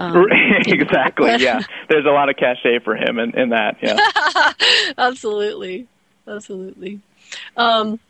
Um, 0.00 0.26
exactly. 0.66 1.37
yeah, 1.38 1.61
there's 1.90 2.07
a 2.07 2.11
lot 2.11 2.30
of 2.30 2.37
cachet 2.37 2.78
for 2.80 2.97
him 2.97 3.19
in, 3.19 3.38
in 3.38 3.50
that. 3.50 3.76
Yeah. 3.83 3.99
absolutely, 4.99 5.87
absolutely. 6.26 7.00
Um, 7.57 8.00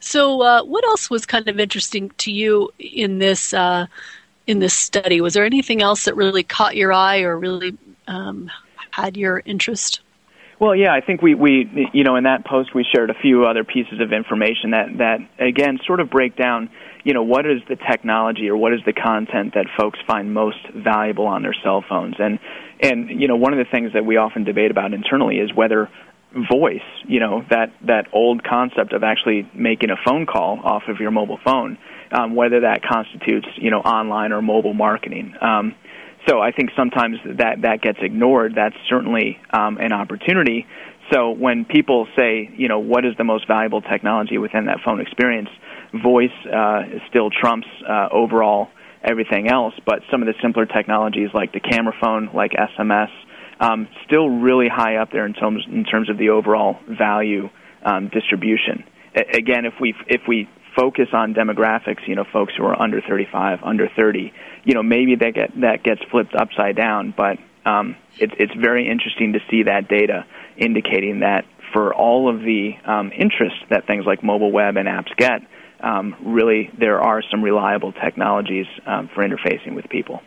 so, 0.00 0.40
uh, 0.40 0.64
what 0.64 0.84
else 0.84 1.10
was 1.10 1.26
kind 1.26 1.48
of 1.48 1.60
interesting 1.60 2.10
to 2.18 2.32
you 2.32 2.70
in 2.78 3.18
this 3.18 3.52
uh, 3.52 3.86
in 4.46 4.58
this 4.58 4.72
study? 4.72 5.20
Was 5.20 5.34
there 5.34 5.44
anything 5.44 5.82
else 5.82 6.06
that 6.06 6.16
really 6.16 6.42
caught 6.42 6.76
your 6.76 6.94
eye 6.94 7.20
or 7.20 7.38
really 7.38 7.76
um, 8.08 8.50
had 8.90 9.18
your 9.18 9.42
interest? 9.44 10.00
Well, 10.58 10.74
yeah, 10.74 10.94
I 10.94 11.02
think 11.02 11.20
we, 11.20 11.34
we, 11.34 11.90
you 11.92 12.02
know, 12.02 12.16
in 12.16 12.24
that 12.24 12.46
post 12.46 12.74
we 12.74 12.86
shared 12.94 13.10
a 13.10 13.14
few 13.14 13.44
other 13.44 13.62
pieces 13.62 14.00
of 14.00 14.14
information 14.14 14.70
that, 14.70 14.86
that 14.96 15.18
again 15.38 15.78
sort 15.86 16.00
of 16.00 16.08
break 16.08 16.36
down, 16.36 16.70
you 17.06 17.14
know, 17.14 17.22
what 17.22 17.46
is 17.46 17.62
the 17.68 17.76
technology 17.76 18.48
or 18.48 18.56
what 18.56 18.72
is 18.72 18.80
the 18.84 18.92
content 18.92 19.54
that 19.54 19.66
folks 19.78 19.96
find 20.08 20.34
most 20.34 20.58
valuable 20.74 21.28
on 21.28 21.42
their 21.42 21.54
cell 21.62 21.84
phones, 21.88 22.16
and 22.18 22.40
and 22.80 23.08
you 23.20 23.28
know, 23.28 23.36
one 23.36 23.52
of 23.52 23.58
the 23.58 23.70
things 23.70 23.92
that 23.94 24.04
we 24.04 24.16
often 24.16 24.42
debate 24.42 24.72
about 24.72 24.92
internally 24.92 25.36
is 25.36 25.54
whether 25.54 25.88
voice, 26.50 26.88
you 27.06 27.20
know, 27.20 27.44
that, 27.48 27.72
that 27.86 28.08
old 28.12 28.42
concept 28.44 28.92
of 28.92 29.02
actually 29.02 29.48
making 29.54 29.90
a 29.90 29.96
phone 30.04 30.26
call 30.26 30.60
off 30.62 30.82
of 30.88 30.98
your 30.98 31.10
mobile 31.10 31.38
phone, 31.44 31.78
um, 32.10 32.34
whether 32.34 32.60
that 32.60 32.82
constitutes, 32.82 33.46
you 33.56 33.70
know, 33.70 33.78
online 33.78 34.32
or 34.32 34.42
mobile 34.42 34.74
marketing. 34.74 35.34
Um, 35.40 35.74
so 36.28 36.40
I 36.40 36.50
think 36.50 36.70
sometimes 36.76 37.18
that, 37.38 37.62
that 37.62 37.80
gets 37.80 37.98
ignored. 38.02 38.54
That's 38.56 38.76
certainly 38.90 39.38
um, 39.50 39.78
an 39.78 39.92
opportunity. 39.92 40.66
So 41.12 41.30
when 41.30 41.64
people 41.64 42.08
say, 42.16 42.50
you 42.56 42.68
know, 42.68 42.80
what 42.80 43.04
is 43.04 43.14
the 43.16 43.24
most 43.24 43.46
valuable 43.46 43.80
technology 43.80 44.36
within 44.36 44.66
that 44.66 44.78
phone 44.84 45.00
experience, 45.00 45.48
voice 45.92 46.30
uh, 46.46 46.82
still 47.08 47.30
trumps 47.30 47.68
uh, 47.88 48.08
overall 48.12 48.68
everything 49.02 49.48
else, 49.48 49.74
but 49.84 50.00
some 50.10 50.22
of 50.22 50.26
the 50.26 50.34
simpler 50.42 50.66
technologies 50.66 51.28
like 51.32 51.52
the 51.52 51.60
camera 51.60 51.94
phone, 52.00 52.30
like 52.34 52.52
SMS, 52.52 53.10
um, 53.60 53.88
still 54.04 54.28
really 54.28 54.68
high 54.68 54.96
up 54.96 55.10
there 55.12 55.24
in 55.24 55.32
terms 55.32 55.64
in 55.70 55.84
terms 55.84 56.10
of 56.10 56.18
the 56.18 56.30
overall 56.30 56.76
value 56.88 57.48
um, 57.84 58.08
distribution. 58.08 58.84
A- 59.14 59.36
again, 59.36 59.64
if 59.64 59.74
we 59.80 59.94
if 60.08 60.22
we 60.28 60.48
focus 60.76 61.08
on 61.12 61.34
demographics, 61.34 62.06
you 62.06 62.14
know, 62.14 62.24
folks 62.32 62.52
who 62.56 62.64
are 62.64 62.80
under 62.80 63.00
35, 63.00 63.60
under 63.64 63.88
30, 63.96 64.32
you 64.64 64.74
know, 64.74 64.82
maybe 64.82 65.14
that 65.16 65.34
get 65.34 65.60
that 65.60 65.82
gets 65.82 66.02
flipped 66.10 66.34
upside 66.34 66.76
down. 66.76 67.14
But 67.16 67.38
um, 67.64 67.96
it's 68.18 68.34
it's 68.38 68.54
very 68.54 68.88
interesting 68.90 69.32
to 69.32 69.40
see 69.50 69.62
that 69.64 69.88
data 69.88 70.26
indicating 70.58 71.20
that 71.20 71.44
for 71.72 71.94
all 71.94 72.28
of 72.28 72.40
the 72.40 72.72
um, 72.84 73.10
interest 73.12 73.56
that 73.70 73.86
things 73.86 74.04
like 74.06 74.22
mobile 74.22 74.52
web 74.52 74.76
and 74.76 74.86
apps 74.86 75.14
get, 75.16 75.40
um, 75.80 76.16
really 76.24 76.70
there 76.78 77.00
are 77.00 77.22
some 77.30 77.42
reliable 77.42 77.92
technologies 77.92 78.66
um, 78.86 79.08
for 79.14 79.26
interfacing 79.26 79.74
with 79.74 79.88
people. 79.88 80.22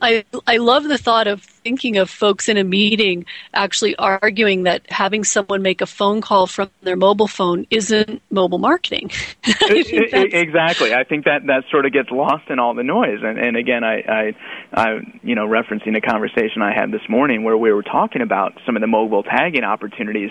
I 0.00 0.24
I 0.46 0.58
love 0.58 0.84
the 0.84 0.98
thought 0.98 1.26
of 1.26 1.42
thinking 1.42 1.96
of 1.96 2.10
folks 2.10 2.48
in 2.48 2.56
a 2.56 2.64
meeting 2.64 3.24
actually 3.54 3.96
arguing 3.96 4.64
that 4.64 4.82
having 4.90 5.24
someone 5.24 5.62
make 5.62 5.80
a 5.80 5.86
phone 5.86 6.20
call 6.20 6.46
from 6.46 6.70
their 6.82 6.96
mobile 6.96 7.26
phone 7.26 7.66
isn't 7.70 8.20
mobile 8.30 8.58
marketing. 8.58 9.10
I 9.46 10.28
exactly. 10.32 10.94
I 10.94 11.04
think 11.04 11.24
that 11.24 11.46
that 11.46 11.64
sort 11.70 11.86
of 11.86 11.92
gets 11.92 12.10
lost 12.10 12.50
in 12.50 12.58
all 12.58 12.74
the 12.74 12.82
noise. 12.82 13.20
And 13.22 13.38
and 13.38 13.56
again, 13.56 13.84
I 13.84 14.02
I, 14.06 14.36
I 14.74 14.98
you 15.22 15.34
know 15.34 15.46
referencing 15.46 15.96
a 15.96 16.00
conversation 16.00 16.60
I 16.60 16.74
had 16.74 16.90
this 16.90 17.08
morning 17.08 17.42
where 17.42 17.56
we 17.56 17.72
were 17.72 17.82
talking 17.82 18.20
about 18.20 18.52
some 18.66 18.76
of 18.76 18.82
the 18.82 18.86
mobile 18.86 19.22
tagging 19.22 19.64
opportunities, 19.64 20.30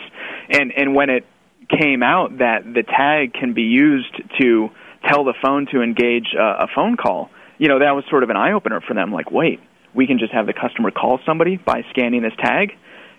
and 0.49 0.71
and 0.77 0.93
when 0.93 1.09
it 1.09 1.25
came 1.69 2.03
out 2.03 2.37
that 2.39 2.63
the 2.63 2.83
tag 2.83 3.33
can 3.33 3.53
be 3.53 3.63
used 3.63 4.15
to 4.39 4.69
tell 5.07 5.23
the 5.23 5.33
phone 5.41 5.67
to 5.71 5.81
engage 5.81 6.33
a, 6.37 6.63
a 6.63 6.67
phone 6.73 6.97
call 6.97 7.29
you 7.57 7.67
know, 7.67 7.79
that 7.79 7.91
was 7.91 8.03
sort 8.09 8.23
of 8.23 8.29
an 8.29 8.37
eye 8.37 8.51
opener 8.51 8.81
for 8.81 8.93
them. 8.93 9.11
Like, 9.11 9.31
wait, 9.31 9.59
we 9.93 10.07
can 10.07 10.19
just 10.19 10.33
have 10.33 10.45
the 10.45 10.53
customer 10.53 10.91
call 10.91 11.19
somebody 11.25 11.57
by 11.57 11.83
scanning 11.89 12.21
this 12.21 12.33
tag. 12.37 12.71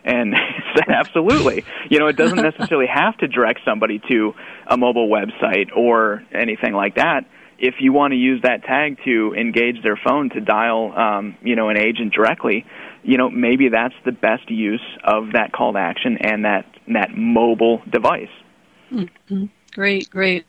And 0.05 0.35
said, 0.76 0.88
absolutely. 0.88 1.65
You 1.91 1.99
know, 1.99 2.07
it 2.07 2.17
doesn't 2.17 2.37
necessarily 2.43 2.87
have 2.87 3.17
to 3.19 3.29
direct 3.29 3.61
somebody 3.65 4.00
to 4.11 4.35
a 4.67 4.76
mobile 4.76 5.09
website 5.09 5.76
or 5.76 6.23
anything 6.33 6.75
like 6.75 6.97
that. 6.97 7.25
If 7.58 7.76
you 7.80 7.92
want 7.92 8.12
to 8.12 8.16
use 8.16 8.42
that 8.42 8.64
tag 8.64 8.98
to 9.04 9.34
engage 9.34 9.82
their 9.82 9.96
phone 9.96 10.30
to 10.30 10.40
dial, 10.40 10.92
um, 10.92 11.36
you 11.42 11.56
know, 11.56 11.68
an 11.68 11.78
agent 11.78 12.12
directly, 12.12 12.66
you 13.02 13.16
know, 13.16 13.30
maybe 13.30 13.68
that's 13.68 13.94
the 14.04 14.12
best 14.12 14.50
use 14.50 14.84
of 15.04 15.32
that 15.32 15.52
call 15.52 15.72
to 15.72 15.78
action 15.78 16.18
and 16.20 16.44
that 16.44 16.66
that 16.88 17.16
mobile 17.16 17.82
device. 17.90 18.28
Mm-hmm. 18.92 19.46
Great, 19.72 20.10
great. 20.10 20.46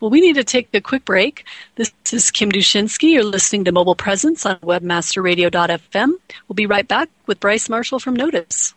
Well, 0.00 0.10
we 0.10 0.20
need 0.20 0.34
to 0.34 0.44
take 0.44 0.68
a 0.74 0.80
quick 0.80 1.04
break. 1.04 1.44
This 1.76 1.92
is 2.12 2.30
Kim 2.30 2.52
Dushinski. 2.52 3.12
You're 3.12 3.24
listening 3.24 3.64
to 3.64 3.72
Mobile 3.72 3.94
Presence 3.94 4.44
on 4.44 4.56
webmasterradio.fm. 4.58 6.10
We'll 6.48 6.54
be 6.54 6.66
right 6.66 6.86
back 6.86 7.08
with 7.26 7.40
Bryce 7.40 7.68
Marshall 7.68 7.98
from 7.98 8.16
Knotice. 8.16 8.74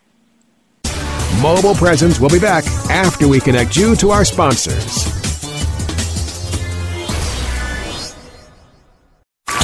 Mobile 1.41 1.75
Presence 1.75 2.19
will 2.19 2.29
be 2.29 2.39
back 2.39 2.65
after 2.89 3.27
we 3.27 3.39
connect 3.39 3.75
you 3.75 3.95
to 3.97 4.09
our 4.09 4.25
sponsors. 4.25 5.26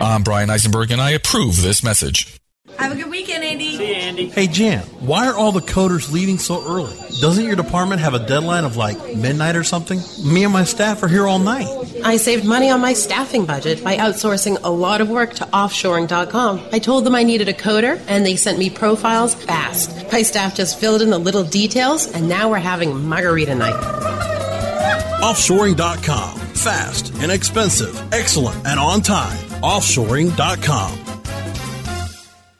I'm 0.00 0.22
Bryan 0.22 0.48
Eisenberg, 0.48 0.90
and 0.90 1.00
I 1.00 1.10
approve 1.10 1.60
this 1.60 1.84
message. 1.84 2.34
Have 2.78 2.92
a 2.92 2.94
good 2.94 3.10
weekend, 3.10 3.44
Andy. 3.44 3.76
See 3.76 3.88
you, 3.88 3.94
Andy. 3.94 4.28
Hey, 4.28 4.46
Jan, 4.46 4.80
why 5.00 5.26
are 5.26 5.34
all 5.34 5.52
the 5.52 5.60
coders 5.60 6.10
leaving 6.10 6.38
so 6.38 6.64
early? 6.66 6.96
Doesn't 7.20 7.44
your 7.44 7.56
department 7.56 8.00
have 8.00 8.14
a 8.14 8.26
deadline 8.26 8.64
of 8.64 8.76
like 8.76 8.96
midnight 9.16 9.56
or 9.56 9.64
something? 9.64 10.00
Me 10.24 10.44
and 10.44 10.52
my 10.52 10.64
staff 10.64 11.02
are 11.02 11.08
here 11.08 11.26
all 11.26 11.38
night. 11.38 11.66
I 12.02 12.16
saved 12.16 12.46
money 12.46 12.70
on 12.70 12.80
my 12.80 12.94
staffing 12.94 13.44
budget 13.44 13.84
by 13.84 13.96
outsourcing 13.96 14.58
a 14.62 14.70
lot 14.70 15.00
of 15.02 15.10
work 15.10 15.34
to 15.34 15.44
offshoring.com. 15.44 16.68
I 16.72 16.78
told 16.78 17.04
them 17.04 17.14
I 17.14 17.22
needed 17.24 17.48
a 17.48 17.52
coder, 17.52 18.02
and 18.08 18.24
they 18.24 18.36
sent 18.36 18.58
me 18.58 18.70
profiles 18.70 19.34
fast. 19.34 20.10
My 20.12 20.22
staff 20.22 20.54
just 20.54 20.80
filled 20.80 21.02
in 21.02 21.10
the 21.10 21.18
little 21.18 21.44
details, 21.44 22.06
and 22.06 22.28
now 22.28 22.48
we're 22.48 22.58
having 22.58 23.06
margarita 23.06 23.54
night. 23.54 23.74
Offshoring.com. 25.22 26.38
Fast, 26.38 27.14
inexpensive, 27.22 28.12
excellent, 28.12 28.66
and 28.66 28.78
on 28.78 29.02
time. 29.02 29.49
Offshoring.com. 29.62 31.09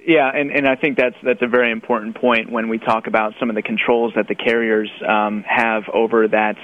Yeah, 0.05 0.29
and, 0.35 0.51
and 0.51 0.67
I 0.67 0.75
think 0.75 0.97
that's 0.97 1.15
that's 1.23 1.43
a 1.43 1.47
very 1.47 1.71
important 1.71 2.17
point 2.17 2.51
when 2.51 2.69
we 2.69 2.79
talk 2.79 3.07
about 3.07 3.35
some 3.39 3.51
of 3.51 3.55
the 3.55 3.63
controls 3.63 4.13
that 4.17 4.27
the 4.27 4.35
carriers 4.35 4.91
um, 5.09 5.45
have 5.47 5.85
over 5.95 6.27
that 6.27 6.57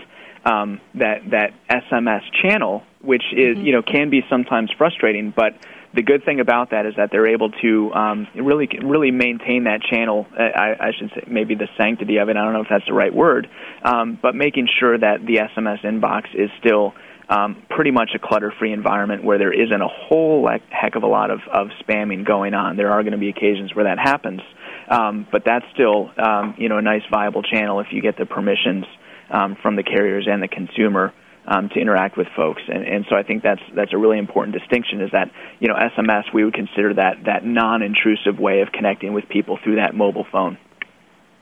um, 0.44 0.80
that 0.94 1.30
that 1.30 1.52
SMS 1.68 2.22
channel, 2.42 2.82
which 3.02 3.24
is 3.32 3.56
mm-hmm. 3.56 3.66
you 3.66 3.72
know 3.72 3.82
can 3.82 4.10
be 4.10 4.22
sometimes 4.28 4.70
frustrating, 4.76 5.32
but 5.34 5.54
the 5.92 6.02
good 6.02 6.24
thing 6.24 6.38
about 6.38 6.70
that 6.70 6.86
is 6.86 6.94
that 6.96 7.10
they're 7.10 7.26
able 7.26 7.50
to 7.50 7.92
um, 7.92 8.28
really 8.34 8.68
really 8.82 9.10
maintain 9.10 9.64
that 9.64 9.82
channel. 9.82 10.26
Uh, 10.32 10.42
I, 10.42 10.88
I 10.88 10.92
should 10.98 11.10
say 11.10 11.24
maybe 11.26 11.54
the 11.54 11.68
sanctity 11.76 12.18
of 12.18 12.28
it. 12.28 12.36
I 12.36 12.44
don't 12.44 12.52
know 12.52 12.62
if 12.62 12.68
that's 12.70 12.86
the 12.86 12.94
right 12.94 13.14
word, 13.14 13.48
um, 13.82 14.18
but 14.20 14.34
making 14.34 14.68
sure 14.78 14.96
that 14.96 15.26
the 15.26 15.36
SMS 15.36 15.84
inbox 15.84 16.34
is 16.34 16.50
still 16.58 16.94
um, 17.28 17.62
pretty 17.70 17.92
much 17.92 18.10
a 18.14 18.18
clutter-free 18.18 18.72
environment 18.72 19.22
where 19.22 19.38
there 19.38 19.52
isn't 19.52 19.80
a 19.80 19.88
whole 19.88 20.48
heck 20.68 20.96
of 20.96 21.04
a 21.04 21.06
lot 21.06 21.30
of, 21.30 21.38
of 21.52 21.68
spamming 21.80 22.26
going 22.26 22.54
on. 22.54 22.76
There 22.76 22.90
are 22.90 23.02
going 23.02 23.12
to 23.12 23.18
be 23.18 23.28
occasions 23.28 23.72
where 23.72 23.84
that 23.84 24.00
happens, 24.00 24.40
um, 24.88 25.28
but 25.30 25.44
that's 25.44 25.64
still 25.74 26.10
um, 26.18 26.54
you 26.56 26.68
know 26.68 26.78
a 26.78 26.82
nice 26.82 27.02
viable 27.10 27.42
channel 27.42 27.80
if 27.80 27.88
you 27.90 28.00
get 28.00 28.16
the 28.16 28.26
permissions 28.26 28.84
um, 29.30 29.56
from 29.62 29.76
the 29.76 29.82
carriers 29.82 30.26
and 30.28 30.42
the 30.42 30.48
consumer 30.48 31.12
um, 31.46 31.68
to 31.70 31.80
interact 31.80 32.16
with 32.16 32.28
folks. 32.36 32.62
And, 32.68 32.84
and 32.84 33.06
so 33.08 33.16
I 33.16 33.22
think 33.22 33.42
that's 33.42 33.62
that's 33.74 33.92
a 33.92 33.98
really 33.98 34.18
important 34.18 34.56
distinction. 34.56 35.00
Is 35.00 35.10
that 35.12 35.30
you 35.58 35.68
know 35.68 35.74
SMS 35.74 36.32
we 36.32 36.44
would 36.44 36.54
consider 36.54 36.94
that 36.94 37.24
that 37.24 37.44
non-intrusive 37.44 38.38
way 38.38 38.60
of 38.60 38.72
connecting 38.72 39.12
with 39.12 39.28
people 39.28 39.58
through 39.62 39.76
that 39.76 39.94
mobile 39.94 40.26
phone. 40.30 40.58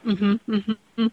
Mm-hmm, 0.07 0.53
mm-hmm. 0.55 1.07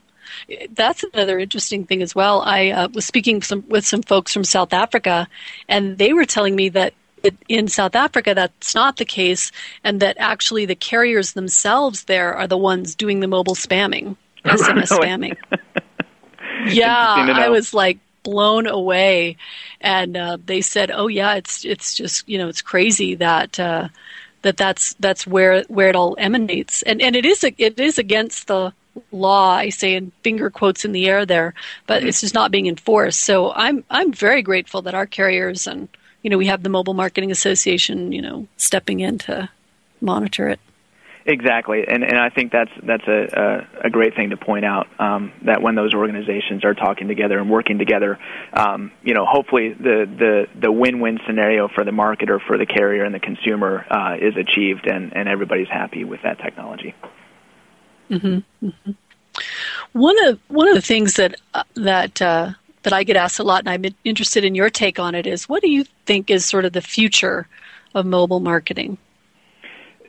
That's 0.72 1.04
another 1.14 1.38
interesting 1.38 1.86
thing 1.86 2.02
as 2.02 2.16
well. 2.16 2.42
I 2.42 2.70
uh, 2.70 2.88
was 2.94 3.06
speaking 3.06 3.42
some, 3.42 3.64
with 3.68 3.86
some 3.86 4.02
folks 4.02 4.34
from 4.34 4.44
South 4.44 4.74
Africa, 4.74 5.28
and 5.68 5.98
they 5.98 6.14
were 6.14 6.26
telling 6.26 6.56
me 6.56 6.70
that 6.70 6.94
in 7.48 7.68
South 7.68 7.96
Africa 7.96 8.34
that's 8.34 8.74
not 8.74 8.98
the 8.98 9.06
case, 9.06 9.52
and 9.84 10.00
that 10.00 10.18
actually 10.20 10.66
the 10.66 10.76
carriers 10.76 11.34
themselves 11.34 12.06
there 12.06 12.34
are 12.34 12.48
the 12.48 12.58
ones 12.58 12.96
doing 12.96 13.20
the 13.20 13.28
mobile 13.28 13.56
spamming, 13.56 14.16
SMS 14.46 14.88
spamming. 14.88 15.38
yeah, 16.68 17.34
I 17.36 17.50
was 17.50 17.74
like, 17.74 18.00
blown 18.24 18.68
away, 18.68 19.38
and 19.80 20.18
uh, 20.18 20.38
they 20.44 20.62
said, 20.62 20.92
"Oh 20.92 21.08
yeah, 21.08 21.36
it's 21.36 21.64
it's 21.64 21.94
just 21.94 22.28
you 22.28 22.38
know 22.38 22.50
it's 22.50 22.62
crazy 22.62 23.16
that." 23.16 23.60
Uh, 23.60 23.90
that 24.46 24.58
that's 24.58 24.94
that's 25.00 25.26
where 25.26 25.64
where 25.64 25.90
it 25.90 25.96
all 25.96 26.16
emanates, 26.20 26.84
and 26.84 27.02
and 27.02 27.16
it 27.16 27.26
is 27.26 27.44
it 27.44 27.80
is 27.80 27.98
against 27.98 28.46
the 28.46 28.72
law. 29.12 29.56
I 29.56 29.70
say 29.70 29.96
in 29.96 30.12
finger 30.24 30.52
quotes 30.52 30.86
in 30.86 30.92
the 30.92 31.08
air 31.08 31.26
there, 31.26 31.56
but 31.88 32.00
mm-hmm. 32.00 32.10
it's 32.10 32.22
just 32.22 32.36
not 32.36 32.52
being 32.52 32.68
enforced. 32.68 33.22
So 33.22 33.52
I'm 33.54 33.84
I'm 33.90 34.14
very 34.14 34.44
grateful 34.44 34.84
that 34.84 34.94
our 34.94 35.08
carriers 35.08 35.66
and 35.66 35.90
you 36.22 36.30
know 36.30 36.38
we 36.38 36.46
have 36.46 36.62
the 36.62 36.70
Mobile 36.70 36.94
Marketing 36.94 37.32
Association 37.32 38.12
you 38.12 38.22
know 38.22 38.48
stepping 38.58 39.00
in 39.00 39.18
to 39.20 39.50
monitor 40.00 40.48
it. 40.48 40.60
Exactly, 41.28 41.84
and 41.88 42.04
and 42.04 42.20
I 42.20 42.30
think 42.30 42.52
that's 42.52 42.70
that's 42.84 43.08
a 43.08 43.68
a, 43.82 43.88
a 43.88 43.90
great 43.90 44.16
thing 44.16 44.30
to 44.30 44.38
point 44.38 44.64
out 44.64 44.88
um, 45.00 45.34
that 45.46 45.60
when 45.60 45.74
those 45.74 45.96
organizations 45.96 46.64
are 46.64 46.76
talking 46.76 47.08
together 47.08 47.40
and 47.40 47.50
working 47.50 47.80
together, 47.80 48.20
um, 48.54 48.92
you 49.02 49.16
know, 49.16 49.26
hopefully 49.26 49.74
the 49.74 50.06
the 50.06 50.46
the 50.60 50.72
win-win 50.72 51.20
scenario 51.26 51.68
for 51.68 51.84
the 51.84 51.90
marketer, 51.90 52.40
for 52.46 52.60
the 52.60 52.68
carrier, 52.68 53.04
and 53.04 53.16
the 53.16 53.20
consumer 53.20 53.88
uh, 53.90 54.16
is 54.22 54.36
achieved, 54.38 54.86
and 54.86 55.16
and 55.18 55.28
everybody's 55.28 55.68
happy 55.68 56.04
with 56.04 56.22
that 56.22 56.38
technology. 56.38 56.94
Mm-hmm. 58.12 58.68
Mm-hmm. 58.68 58.92
One 59.94 60.24
of 60.28 60.40
one 60.48 60.68
of 60.68 60.76
the 60.76 60.82
things 60.82 61.16
that 61.16 61.42
uh, 61.56 61.64
that 61.74 62.22
uh, 62.22 62.52
that 62.84 62.94
I 62.94 63.04
get 63.04 63.16
asked 63.16 63.40
a 63.40 63.44
lot, 63.44 63.62
and 63.66 63.70
I'm 63.70 63.96
interested 64.04 64.46
in 64.46 64.54
your 64.54 64.70
take 64.70 65.00
on 65.00 65.16
it, 65.16 65.26
is 65.26 65.50
what 65.50 65.64
do 65.64 65.72
you 65.72 65.86
think 66.06 66.30
is 66.30 66.46
sort 66.46 66.66
of 66.66 66.74
the 66.74 66.82
future 66.82 67.48
of 67.96 68.06
mobile 68.06 68.42
marketing? 68.42 69.00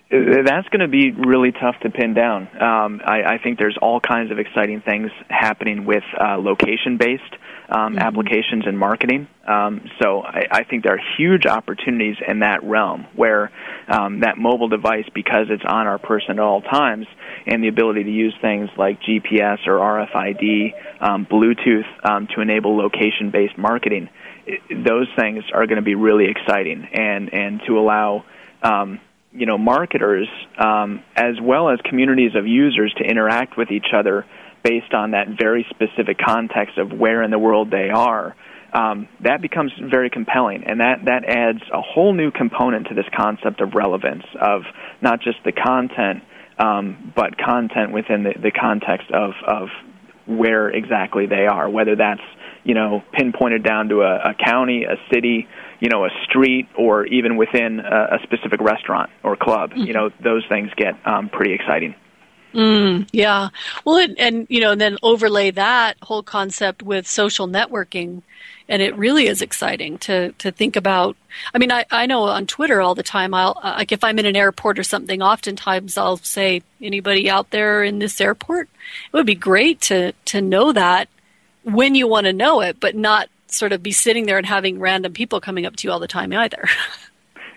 That's 0.08 0.68
going 0.68 0.80
to 0.80 0.88
be 0.88 1.10
really 1.10 1.50
tough 1.50 1.74
to 1.82 1.90
pin 1.90 2.14
down. 2.14 2.42
Um, 2.62 3.00
I, 3.04 3.22
I 3.34 3.38
think 3.42 3.58
there's 3.58 3.76
all 3.80 3.98
kinds 4.00 4.30
of 4.30 4.38
exciting 4.38 4.80
things 4.80 5.10
happening 5.28 5.84
with 5.84 6.04
uh, 6.18 6.36
location-based 6.38 7.22
um, 7.68 7.94
mm-hmm. 7.94 7.98
applications 7.98 8.66
and 8.66 8.78
marketing. 8.78 9.26
Um, 9.46 9.90
so 10.00 10.22
I, 10.22 10.44
I 10.50 10.64
think 10.64 10.84
there 10.84 10.94
are 10.94 11.00
huge 11.18 11.44
opportunities 11.46 12.16
in 12.26 12.40
that 12.40 12.62
realm 12.62 13.06
where 13.16 13.50
um, 13.88 14.20
that 14.20 14.38
mobile 14.38 14.68
device, 14.68 15.06
because 15.12 15.46
it's 15.50 15.64
on 15.66 15.88
our 15.88 15.98
person 15.98 16.32
at 16.32 16.38
all 16.38 16.62
times, 16.62 17.06
and 17.46 17.62
the 17.62 17.68
ability 17.68 18.04
to 18.04 18.10
use 18.10 18.34
things 18.40 18.70
like 18.78 19.00
GPS 19.02 19.66
or 19.66 19.78
RFID, 19.78 20.72
um, 21.00 21.26
Bluetooth 21.26 21.86
um, 22.08 22.28
to 22.34 22.42
enable 22.42 22.76
location-based 22.76 23.58
marketing, 23.58 24.08
it, 24.46 24.60
those 24.86 25.08
things 25.18 25.42
are 25.52 25.66
going 25.66 25.76
to 25.76 25.82
be 25.82 25.96
really 25.96 26.26
exciting, 26.30 26.88
and 26.92 27.34
and 27.34 27.60
to 27.66 27.78
allow 27.80 28.24
um, 28.62 29.00
you 29.36 29.46
know 29.46 29.58
marketers 29.58 30.28
um, 30.58 31.02
as 31.14 31.34
well 31.40 31.68
as 31.68 31.78
communities 31.84 32.32
of 32.34 32.46
users 32.46 32.92
to 32.98 33.04
interact 33.04 33.56
with 33.56 33.70
each 33.70 33.92
other 33.94 34.24
based 34.62 34.94
on 34.94 35.12
that 35.12 35.28
very 35.38 35.66
specific 35.70 36.18
context 36.18 36.78
of 36.78 36.92
where 36.92 37.22
in 37.22 37.30
the 37.30 37.38
world 37.38 37.70
they 37.70 37.90
are. 37.90 38.34
Um, 38.72 39.08
that 39.20 39.40
becomes 39.40 39.72
very 39.80 40.10
compelling, 40.10 40.64
and 40.64 40.80
that 40.80 41.04
that 41.04 41.24
adds 41.24 41.62
a 41.72 41.80
whole 41.80 42.12
new 42.12 42.30
component 42.30 42.88
to 42.88 42.94
this 42.94 43.06
concept 43.16 43.60
of 43.60 43.74
relevance 43.74 44.24
of 44.40 44.62
not 45.00 45.20
just 45.20 45.38
the 45.44 45.52
content, 45.52 46.24
um, 46.58 47.12
but 47.14 47.38
content 47.38 47.92
within 47.92 48.24
the, 48.24 48.34
the 48.42 48.50
context 48.50 49.10
of 49.12 49.32
of 49.46 49.68
where 50.26 50.68
exactly 50.68 51.26
they 51.26 51.46
are, 51.46 51.70
whether 51.70 51.94
that's 51.94 52.20
you 52.66 52.74
know 52.74 53.02
pinpointed 53.12 53.62
down 53.62 53.88
to 53.88 54.02
a, 54.02 54.30
a 54.30 54.34
county, 54.34 54.84
a 54.84 54.96
city, 55.12 55.48
you 55.80 55.88
know, 55.88 56.04
a 56.04 56.10
street 56.24 56.68
or 56.76 57.06
even 57.06 57.36
within 57.36 57.80
a, 57.80 58.16
a 58.16 58.18
specific 58.24 58.60
restaurant 58.60 59.10
or 59.22 59.36
club. 59.36 59.70
Mm-hmm. 59.70 59.82
You 59.82 59.92
know, 59.92 60.10
those 60.22 60.44
things 60.48 60.70
get 60.76 60.94
um, 61.06 61.28
pretty 61.28 61.54
exciting. 61.54 61.94
Mm, 62.54 63.06
yeah. 63.12 63.50
Well, 63.84 63.96
it, 63.96 64.14
and 64.18 64.46
you 64.48 64.60
know, 64.60 64.72
and 64.72 64.80
then 64.80 64.96
overlay 65.02 65.50
that 65.52 65.96
whole 66.02 66.22
concept 66.22 66.82
with 66.82 67.06
social 67.06 67.46
networking, 67.46 68.22
and 68.66 68.80
it 68.80 68.96
really 68.96 69.26
is 69.26 69.42
exciting 69.42 69.98
to 69.98 70.32
to 70.32 70.50
think 70.50 70.74
about. 70.74 71.16
I 71.52 71.58
mean, 71.58 71.70
I 71.70 71.84
I 71.90 72.06
know 72.06 72.22
on 72.22 72.46
Twitter 72.46 72.80
all 72.80 72.94
the 72.94 73.02
time. 73.02 73.34
I'll 73.34 73.60
uh, 73.62 73.74
like 73.76 73.92
if 73.92 74.02
I'm 74.02 74.18
in 74.18 74.24
an 74.24 74.36
airport 74.36 74.78
or 74.78 74.84
something. 74.84 75.20
Oftentimes, 75.20 75.98
I'll 75.98 76.16
say, 76.16 76.62
"Anybody 76.80 77.28
out 77.28 77.50
there 77.50 77.84
in 77.84 77.98
this 77.98 78.20
airport?" 78.22 78.70
It 79.12 79.16
would 79.16 79.26
be 79.26 79.34
great 79.34 79.82
to 79.82 80.12
to 80.12 80.40
know 80.40 80.72
that 80.72 81.08
when 81.66 81.96
you 81.96 82.06
want 82.06 82.26
to 82.26 82.32
know 82.32 82.60
it, 82.60 82.78
but 82.78 82.94
not 82.94 83.28
sort 83.48 83.72
of 83.72 83.82
be 83.82 83.92
sitting 83.92 84.26
there 84.26 84.38
and 84.38 84.46
having 84.46 84.78
random 84.78 85.12
people 85.12 85.40
coming 85.40 85.66
up 85.66 85.76
to 85.76 85.88
you 85.88 85.92
all 85.92 85.98
the 85.98 86.06
time 86.06 86.32
either. 86.32 86.68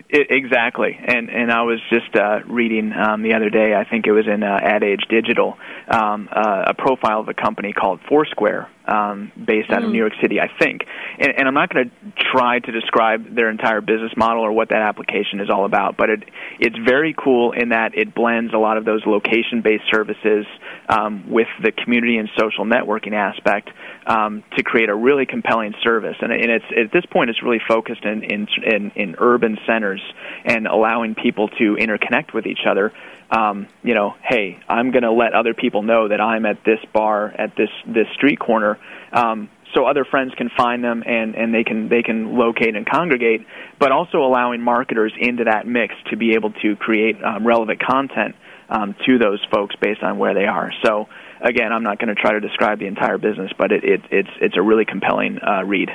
It, 0.08 0.26
exactly, 0.30 0.98
and 1.00 1.30
and 1.30 1.50
I 1.50 1.62
was 1.62 1.78
just 1.90 2.14
uh, 2.16 2.40
reading 2.46 2.92
um, 2.92 3.22
the 3.22 3.34
other 3.34 3.50
day. 3.50 3.74
I 3.74 3.84
think 3.84 4.06
it 4.06 4.12
was 4.12 4.26
in 4.26 4.42
uh, 4.42 4.58
Ad 4.60 4.82
Age 4.82 5.04
Digital, 5.08 5.56
um, 5.88 6.28
uh, 6.30 6.64
a 6.66 6.74
profile 6.74 7.20
of 7.20 7.28
a 7.28 7.34
company 7.34 7.72
called 7.72 8.00
Foursquare, 8.08 8.68
um, 8.86 9.32
based 9.36 9.70
out 9.70 9.82
of 9.82 9.90
Mm. 9.90 9.92
New 9.92 9.98
York 9.98 10.12
City, 10.20 10.40
I 10.40 10.48
think. 10.58 10.84
And, 11.18 11.32
and 11.36 11.48
I'm 11.48 11.54
not 11.54 11.72
going 11.72 11.90
to 11.90 12.12
try 12.32 12.58
to 12.58 12.72
describe 12.72 13.34
their 13.34 13.50
entire 13.50 13.80
business 13.80 14.12
model 14.16 14.42
or 14.44 14.52
what 14.52 14.68
that 14.70 14.82
application 14.82 15.40
is 15.40 15.50
all 15.50 15.64
about, 15.64 15.96
but 15.96 16.10
it 16.10 16.24
it's 16.58 16.76
very 16.76 17.14
cool 17.16 17.52
in 17.52 17.70
that 17.70 17.96
it 17.96 18.14
blends 18.14 18.52
a 18.52 18.58
lot 18.58 18.76
of 18.76 18.84
those 18.84 19.02
location-based 19.06 19.84
services 19.90 20.46
um, 20.88 21.30
with 21.30 21.48
the 21.62 21.72
community 21.72 22.16
and 22.18 22.28
social 22.38 22.64
networking 22.64 23.14
aspect 23.14 23.70
um, 24.06 24.42
to 24.56 24.62
create 24.62 24.88
a 24.88 24.94
really 24.94 25.26
compelling 25.26 25.74
service. 25.82 26.16
And, 26.20 26.32
and 26.32 26.50
it's 26.50 26.64
at 26.76 26.92
this 26.92 27.04
point, 27.06 27.30
it's 27.30 27.42
really 27.42 27.60
focused 27.66 28.04
in 28.04 28.22
in, 28.24 28.48
in, 28.64 28.90
in 28.96 29.16
urban 29.18 29.58
centers 29.66 30.02
and 30.44 30.66
allowing 30.66 31.14
people 31.14 31.48
to 31.48 31.76
interconnect 31.76 32.34
with 32.34 32.46
each 32.46 32.66
other. 32.68 32.92
Um, 33.30 33.68
you 33.82 33.94
know, 33.94 34.14
hey, 34.22 34.58
I'm 34.68 34.90
going 34.90 35.04
to 35.04 35.12
let 35.12 35.34
other 35.34 35.54
people 35.54 35.82
know 35.82 36.08
that 36.08 36.20
I'm 36.20 36.44
at 36.46 36.64
this 36.64 36.80
bar 36.92 37.26
at 37.26 37.54
this 37.56 37.70
this 37.86 38.06
street 38.14 38.40
corner. 38.40 38.78
Um, 39.12 39.48
so 39.74 39.86
other 39.86 40.04
friends 40.04 40.34
can 40.36 40.50
find 40.56 40.82
them 40.82 41.04
and, 41.06 41.36
and 41.36 41.54
they 41.54 41.62
can 41.62 41.88
they 41.88 42.02
can 42.02 42.36
locate 42.36 42.74
and 42.74 42.88
congregate, 42.88 43.46
but 43.78 43.92
also 43.92 44.18
allowing 44.18 44.60
marketers 44.60 45.12
into 45.18 45.44
that 45.44 45.66
mix 45.66 45.94
to 46.10 46.16
be 46.16 46.32
able 46.34 46.50
to 46.62 46.76
create 46.76 47.22
um, 47.22 47.46
relevant 47.46 47.80
content 47.80 48.34
um, 48.68 48.94
to 49.06 49.18
those 49.18 49.44
folks 49.52 49.76
based 49.76 50.02
on 50.02 50.18
where 50.18 50.34
they 50.34 50.46
are. 50.46 50.72
So 50.84 51.08
again, 51.40 51.72
I'm 51.72 51.82
not 51.82 51.98
going 51.98 52.14
to 52.14 52.20
try 52.20 52.32
to 52.32 52.40
describe 52.40 52.78
the 52.78 52.86
entire 52.86 53.18
business, 53.18 53.52
but 53.56 53.72
it, 53.72 53.84
it, 53.84 54.00
it's 54.10 54.30
it's 54.40 54.56
a 54.56 54.62
really 54.62 54.84
compelling 54.84 55.38
uh, 55.42 55.62
read. 55.64 55.90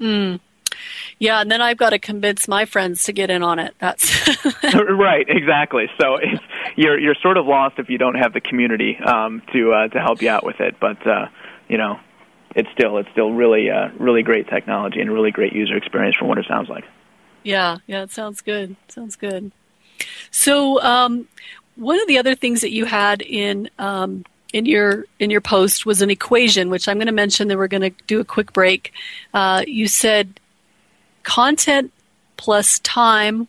Mm. 0.00 0.40
Yeah, 1.18 1.40
and 1.40 1.50
then 1.50 1.60
I've 1.60 1.76
got 1.76 1.90
to 1.90 1.98
convince 1.98 2.48
my 2.48 2.64
friends 2.64 3.04
to 3.04 3.12
get 3.12 3.30
in 3.30 3.42
on 3.42 3.58
it. 3.58 3.74
That's 3.78 4.28
right, 4.74 5.26
exactly. 5.28 5.86
So 6.00 6.16
it's, 6.16 6.42
you're 6.76 6.98
you're 6.98 7.14
sort 7.22 7.36
of 7.36 7.46
lost 7.46 7.78
if 7.78 7.88
you 7.88 7.98
don't 7.98 8.16
have 8.16 8.32
the 8.32 8.40
community 8.40 8.98
um, 8.98 9.42
to 9.52 9.72
uh, 9.72 9.88
to 9.88 10.00
help 10.00 10.22
you 10.22 10.30
out 10.30 10.44
with 10.44 10.60
it. 10.60 10.76
But 10.80 11.06
uh, 11.06 11.26
you 11.68 11.78
know, 11.78 12.00
it's 12.54 12.68
still 12.72 12.98
it's 12.98 13.10
still 13.12 13.32
really 13.32 13.70
uh, 13.70 13.88
really 13.98 14.22
great 14.22 14.48
technology 14.48 15.00
and 15.00 15.12
really 15.12 15.30
great 15.30 15.52
user 15.52 15.76
experience 15.76 16.16
from 16.16 16.28
what 16.28 16.38
it 16.38 16.46
sounds 16.48 16.68
like. 16.68 16.84
Yeah, 17.42 17.78
yeah, 17.86 18.02
it 18.02 18.10
sounds 18.10 18.40
good. 18.40 18.76
Sounds 18.88 19.16
good. 19.16 19.52
So, 20.30 20.82
um, 20.82 21.28
one 21.76 22.00
of 22.00 22.08
the 22.08 22.18
other 22.18 22.34
things 22.34 22.62
that 22.62 22.70
you 22.70 22.84
had 22.86 23.22
in 23.22 23.70
um, 23.78 24.24
in 24.52 24.66
your 24.66 25.04
in 25.18 25.30
your 25.30 25.40
post 25.40 25.84
was 25.84 26.00
an 26.00 26.10
equation, 26.10 26.70
which 26.70 26.88
I'm 26.88 26.96
going 26.96 27.06
to 27.06 27.12
mention. 27.12 27.48
Then 27.48 27.58
we're 27.58 27.68
going 27.68 27.82
to 27.82 28.02
do 28.06 28.20
a 28.20 28.24
quick 28.24 28.52
break. 28.52 28.92
Uh, 29.32 29.64
you 29.66 29.88
said 29.88 30.40
content 31.24 31.92
plus 32.36 32.78
time 32.80 33.48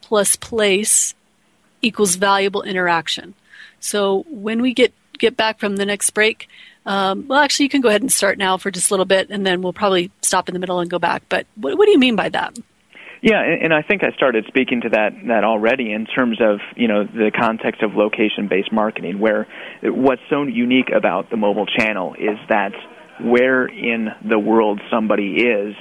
plus 0.00 0.36
place 0.36 1.14
equals 1.82 2.16
valuable 2.16 2.62
interaction. 2.62 3.34
So 3.80 4.24
when 4.28 4.62
we 4.62 4.74
get 4.74 4.92
get 5.18 5.36
back 5.36 5.58
from 5.58 5.76
the 5.76 5.86
next 5.86 6.10
break, 6.10 6.48
um, 6.86 7.26
well, 7.26 7.40
actually, 7.40 7.64
you 7.64 7.70
can 7.70 7.80
go 7.80 7.88
ahead 7.88 8.02
and 8.02 8.12
start 8.12 8.38
now 8.38 8.56
for 8.56 8.70
just 8.70 8.90
a 8.90 8.94
little 8.94 9.06
bit, 9.06 9.28
and 9.30 9.44
then 9.44 9.60
we'll 9.60 9.72
probably 9.72 10.12
stop 10.22 10.48
in 10.48 10.52
the 10.52 10.60
middle 10.60 10.78
and 10.78 10.88
go 10.88 11.00
back. 11.00 11.24
But 11.28 11.46
what, 11.56 11.76
what 11.76 11.86
do 11.86 11.90
you 11.90 11.98
mean 11.98 12.14
by 12.14 12.28
that? 12.28 12.56
Yeah, 13.22 13.40
and, 13.40 13.74
I 13.74 13.82
think 13.82 14.04
I 14.04 14.12
started 14.12 14.44
speaking 14.46 14.82
to 14.82 14.90
that 14.90 15.10
that 15.26 15.42
already 15.42 15.90
in 15.92 16.06
terms 16.06 16.38
of 16.40 16.60
you 16.76 16.86
know 16.86 17.02
the 17.04 17.32
context 17.36 17.82
of 17.82 17.96
location-based 17.96 18.70
marketing, 18.70 19.18
where 19.18 19.48
what's 19.82 20.22
so 20.30 20.44
unique 20.44 20.90
about 20.94 21.30
the 21.30 21.36
mobile 21.36 21.66
channel 21.66 22.14
is 22.14 22.38
that 22.48 22.72
where 23.20 23.66
in 23.66 24.10
the 24.28 24.38
world 24.38 24.80
somebody 24.90 25.42
is 25.42 25.74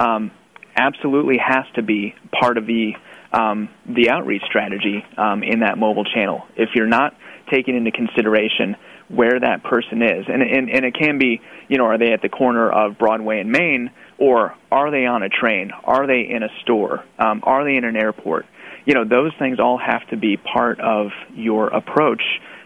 um, 0.00 0.30
absolutely 0.76 1.38
has 1.38 1.64
to 1.74 1.82
be 1.82 2.14
part 2.38 2.58
of 2.58 2.66
the 2.66 2.92
um, 3.32 3.68
the 3.86 4.10
outreach 4.10 4.42
strategy 4.46 5.04
um, 5.16 5.42
in 5.42 5.60
that 5.60 5.78
mobile 5.78 6.04
channel. 6.04 6.46
If 6.56 6.70
you're 6.74 6.86
not 6.86 7.14
taking 7.50 7.76
into 7.76 7.90
consideration 7.90 8.76
where 9.08 9.38
that 9.38 9.62
person 9.62 10.02
is, 10.02 10.26
and, 10.28 10.42
and 10.42 10.70
and 10.70 10.84
it 10.84 10.94
can 10.94 11.18
be, 11.18 11.40
you 11.68 11.78
know, 11.78 11.84
are 11.84 11.98
they 11.98 12.12
at 12.12 12.22
the 12.22 12.28
corner 12.28 12.70
of 12.70 12.98
Broadway 12.98 13.40
and 13.40 13.50
Main, 13.50 13.90
or 14.18 14.54
are 14.70 14.90
they 14.90 15.06
on 15.06 15.22
a 15.22 15.28
train? 15.28 15.70
Are 15.84 16.06
they 16.06 16.20
in 16.28 16.42
a 16.42 16.48
store? 16.62 17.04
Um, 17.18 17.40
are 17.44 17.64
they 17.64 17.76
in 17.76 17.84
an 17.84 17.96
airport? 17.96 18.46
You 18.84 18.94
know, 18.94 19.04
those 19.04 19.32
things 19.38 19.58
all 19.58 19.78
have 19.78 20.06
to 20.10 20.16
be 20.16 20.36
part 20.36 20.80
of 20.80 21.08
your 21.34 21.68
approach 21.68 22.22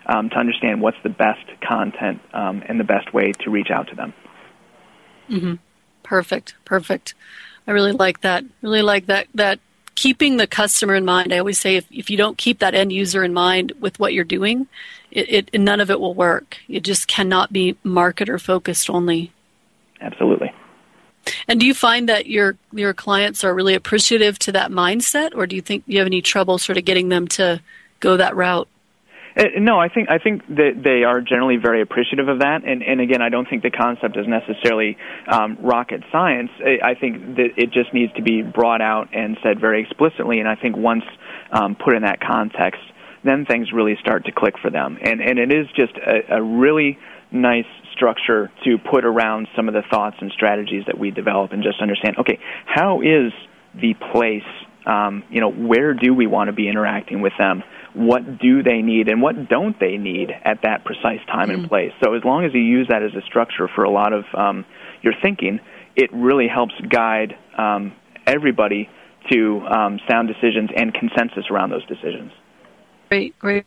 um, 0.07 0.29
to 0.31 0.37
understand 0.37 0.81
what's 0.81 0.99
the 1.03 1.09
best 1.09 1.47
content 1.67 2.21
um, 2.35 2.63
and 2.67 2.79
the 2.79 2.85
best 2.85 3.13
way 3.15 3.33
to 3.45 3.51
reach 3.51 3.71
out 3.71 3.89
to 3.89 3.95
them. 3.95 4.13
hmm 5.29 5.55
Perfect, 6.03 6.55
perfect. 6.65 7.15
I 7.67 7.73
really 7.73 7.93
like 7.93 8.23
that. 8.23 8.45
Really 8.63 8.83
like 8.83 9.07
that. 9.07 9.29
That 9.35 9.61
keeping 9.95 10.39
the 10.39 10.47
customer 10.47 10.95
in 10.95 11.05
mind. 11.05 11.33
I 11.33 11.39
always 11.39 11.59
say 11.59 11.77
if, 11.77 11.87
if 11.91 12.09
you 12.09 12.17
don't 12.17 12.39
keep 12.39 12.59
that 12.61 12.75
end 12.75 12.93
user 12.93 13.23
in 13.23 13.35
mind 13.35 13.73
with 13.81 13.99
what 13.99 14.15
you're 14.15 14.25
doing, 14.25 14.67
it, 15.11 15.51
it 15.53 15.61
none 15.61 15.81
of 15.81 15.91
it 15.91 16.01
will 16.01 16.15
work. 16.15 16.57
It 16.69 16.81
just 16.85 17.07
cannot 17.07 17.53
be 17.53 17.77
marketer 17.85 18.41
focused 18.41 18.89
only. 18.89 19.33
Absolutely. 20.01 20.53
And 21.47 21.61
do 21.61 21.67
you 21.67 21.75
find 21.75 22.09
that 22.09 22.27
your 22.27 22.57
your 22.73 22.95
clients 22.95 23.45
are 23.45 23.55
really 23.55 23.75
appreciative 23.75 24.39
to 24.41 24.53
that 24.53 24.71
mindset, 24.71 25.35
or 25.35 25.47
do 25.47 25.55
you 25.55 25.63
think 25.63 25.85
you 25.87 25.99
have 25.99 26.07
any 26.07 26.23
trouble 26.23 26.59
sort 26.59 26.79
of 26.79 26.85
getting 26.85 27.11
them 27.11 27.29
to 27.29 27.61
go 28.01 28.17
that 28.17 28.35
route? 28.35 28.69
Uh, 29.37 29.45
no, 29.59 29.79
I 29.79 29.89
think 29.89 30.11
I 30.11 30.19
think 30.19 30.47
that 30.49 30.83
they 30.83 31.05
are 31.05 31.21
generally 31.21 31.57
very 31.57 31.83
appreciative 31.83 32.29
of 32.29 32.41
that, 32.41 32.65
and 32.65 32.83
and 32.83 33.01
again, 33.01 33.23
I 33.23 33.29
don't 33.29 33.49
think 33.49 33.63
the 33.63 33.71
concept 33.71 34.17
is 34.17 34.27
necessarily 34.27 34.97
um, 35.29 35.59
rocket 35.61 36.03
science. 36.11 36.51
I, 36.61 36.95
think 36.95 37.37
that 37.37 37.51
it 37.57 37.71
just 37.71 37.95
needs 37.95 38.13
to 38.15 38.23
be 38.23 38.43
brought 38.43 38.81
out 38.81 39.09
and 39.13 39.37
said 39.43 39.61
very 39.61 39.83
explicitly, 39.83 40.41
and 40.41 40.49
I 40.49 40.57
think 40.57 40.77
once 40.77 41.05
um, 41.53 41.77
put 41.77 41.95
in 41.95 42.03
that 42.03 42.21
context, 42.21 42.83
then 43.25 43.47
things 43.47 43.73
really 43.73 43.97
start 44.01 44.25
to 44.25 44.33
click 44.33 44.55
for 44.61 44.71
them, 44.71 44.99
and 45.01 45.21
and 45.21 45.39
it 45.39 45.53
is 45.53 45.67
just 45.77 45.97
a, 45.97 46.37
a 46.37 46.43
really 46.43 46.99
nice 47.31 47.71
structure 47.93 48.51
to 48.65 48.79
put 48.79 49.05
around 49.05 49.47
some 49.55 49.69
of 49.69 49.75
the 49.75 49.83
thoughts 49.91 50.17
and 50.21 50.33
strategies 50.33 50.85
that 50.87 50.99
we 50.99 51.13
develop, 51.13 51.53
and 51.53 51.63
just 51.63 51.81
understand, 51.81 52.17
okay, 52.19 52.39
how 52.67 53.01
is 53.01 53.33
the 53.75 53.95
place 54.13 54.43
um, 54.87 55.23
you 55.31 55.41
know, 55.41 55.51
where 55.51 55.95
do 55.95 56.15
we 56.15 56.27
want 56.27 56.49
to 56.49 56.53
be 56.53 56.69
interacting 56.69 57.21
with 57.21 57.33
them? 57.39 57.63
What 57.95 58.39
do 58.39 58.63
they 58.63 58.83
need 58.83 59.09
and 59.09 59.21
what 59.21 59.49
don't 59.49 59.79
they 59.81 59.97
need 59.97 60.31
at 60.31 60.63
that 60.63 60.85
precise 60.85 61.21
time 61.27 61.51
and 61.51 61.69
place? 61.69 61.93
So 62.03 62.15
as 62.15 62.23
long 62.25 62.45
as 62.45 62.53
you 62.55 62.61
use 62.61 62.87
that 62.89 63.03
as 63.03 63.11
a 63.15 63.23
structure 63.23 63.69
for 63.75 63.83
a 63.83 63.91
lot 63.91 64.13
of 64.13 64.25
um, 64.35 64.65
your 65.03 65.15
thinking, 65.21 65.61
it 65.97 66.11
really 66.13 66.47
helps 66.47 66.75
guide 66.89 67.37
um, 67.59 67.93
everybody 68.27 68.89
to 69.31 69.61
um, 69.67 69.99
sound 70.09 70.29
decisions 70.29 70.71
and 70.75 70.95
consensus 70.95 71.45
around 71.51 71.71
those 71.71 71.85
decisions. 71.87 72.33
Great, 73.09 73.37
great. 73.41 73.65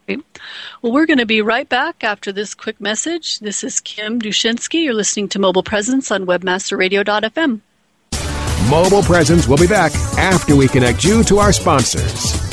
Well, 0.81 0.93
we're 0.93 1.05
going 1.05 1.19
to 1.19 1.25
be 1.25 1.41
right 1.41 1.67
back 1.67 2.01
after 2.01 2.31
this 2.31 2.55
quick 2.55 2.79
message. 2.79 3.39
This 3.39 3.61
is 3.61 3.81
Kim 3.81 4.21
Dushinski. 4.21 4.85
You're 4.85 4.93
listening 4.93 5.27
to 5.29 5.39
Mobile 5.39 5.63
Presence 5.63 6.11
on 6.11 6.25
WebmasterRadio.fm. 6.25 7.59
Mobile 8.69 9.03
Presence 9.03 9.45
will 9.45 9.57
be 9.57 9.67
back 9.67 9.93
after 10.17 10.55
we 10.55 10.69
connect 10.69 11.03
you 11.03 11.23
to 11.25 11.39
our 11.39 11.51
sponsors. 11.51 12.52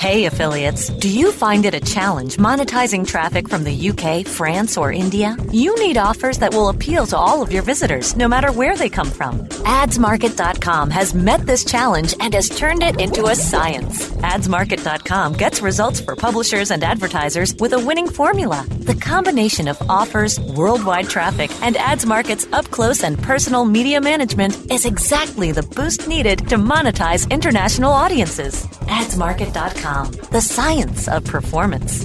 Hey, 0.00 0.24
affiliates, 0.24 0.88
do 0.88 1.10
you 1.10 1.30
find 1.30 1.66
it 1.66 1.74
a 1.74 1.80
challenge 1.94 2.38
monetizing 2.38 3.06
traffic 3.06 3.50
from 3.50 3.64
the 3.64 3.90
UK, 3.90 4.26
France, 4.26 4.78
or 4.78 4.90
India? 4.90 5.36
You 5.52 5.78
need 5.78 5.98
offers 5.98 6.38
that 6.38 6.54
will 6.54 6.70
appeal 6.70 7.04
to 7.08 7.18
all 7.18 7.42
of 7.42 7.52
your 7.52 7.62
visitors, 7.62 8.16
no 8.16 8.26
matter 8.26 8.50
where 8.50 8.78
they 8.78 8.88
come 8.88 9.10
from. 9.10 9.40
AdsMarket.com 9.80 10.88
has 10.88 11.12
met 11.12 11.44
this 11.44 11.66
challenge 11.66 12.14
and 12.18 12.32
has 12.32 12.48
turned 12.48 12.82
it 12.82 12.98
into 12.98 13.26
a 13.26 13.34
science. 13.34 14.08
AdsMarket.com 14.08 15.34
gets 15.34 15.60
results 15.60 16.00
for 16.00 16.16
publishers 16.16 16.70
and 16.70 16.82
advertisers 16.82 17.54
with 17.56 17.74
a 17.74 17.84
winning 17.84 18.08
formula. 18.08 18.64
The 18.70 18.94
combination 18.94 19.68
of 19.68 19.82
offers, 19.90 20.40
worldwide 20.40 21.10
traffic, 21.10 21.50
and 21.60 21.76
AdsMarket's 21.76 22.48
up 22.54 22.70
close 22.70 23.04
and 23.04 23.22
personal 23.22 23.66
media 23.66 24.00
management 24.00 24.72
is 24.72 24.86
exactly 24.86 25.52
the 25.52 25.62
boost 25.62 26.08
needed 26.08 26.38
to 26.48 26.56
monetize 26.56 27.28
international 27.30 27.92
audiences. 27.92 28.66
AdsMarket.com, 28.90 30.10
the 30.32 30.40
science 30.40 31.06
of 31.06 31.24
performance. 31.24 32.04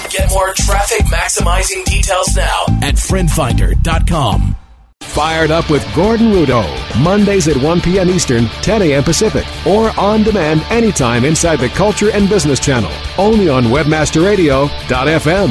Get 0.11 0.29
more 0.29 0.53
traffic 0.53 1.05
maximizing 1.05 1.85
details 1.85 2.35
now 2.35 2.65
at 2.81 2.95
friendfinder.com. 2.95 4.57
Fired 5.03 5.51
up 5.51 5.69
with 5.69 5.87
Gordon 5.95 6.33
Rudo, 6.33 6.65
Mondays 7.01 7.47
at 7.47 7.55
1 7.55 7.79
p.m. 7.81 8.09
Eastern, 8.09 8.47
10 8.61 8.81
a.m. 8.81 9.03
Pacific, 9.03 9.45
or 9.65 9.97
on 9.97 10.23
demand 10.23 10.63
anytime 10.69 11.23
inside 11.23 11.59
the 11.59 11.69
Culture 11.69 12.11
and 12.11 12.27
Business 12.27 12.59
Channel, 12.59 12.91
only 13.17 13.47
on 13.47 13.63
WebmasterRadio.fm. 13.65 15.47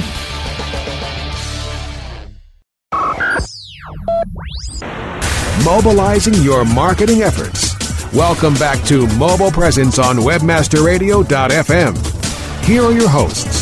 Mobilizing 5.64 6.34
your 6.42 6.66
marketing 6.66 7.22
efforts. 7.22 8.12
Welcome 8.12 8.54
back 8.54 8.84
to 8.86 9.06
Mobile 9.16 9.50
Presence 9.50 9.98
on 9.98 10.16
WebmasterRadio.fm. 10.16 12.64
Here 12.64 12.82
are 12.82 12.92
your 12.92 13.08
hosts. 13.08 13.59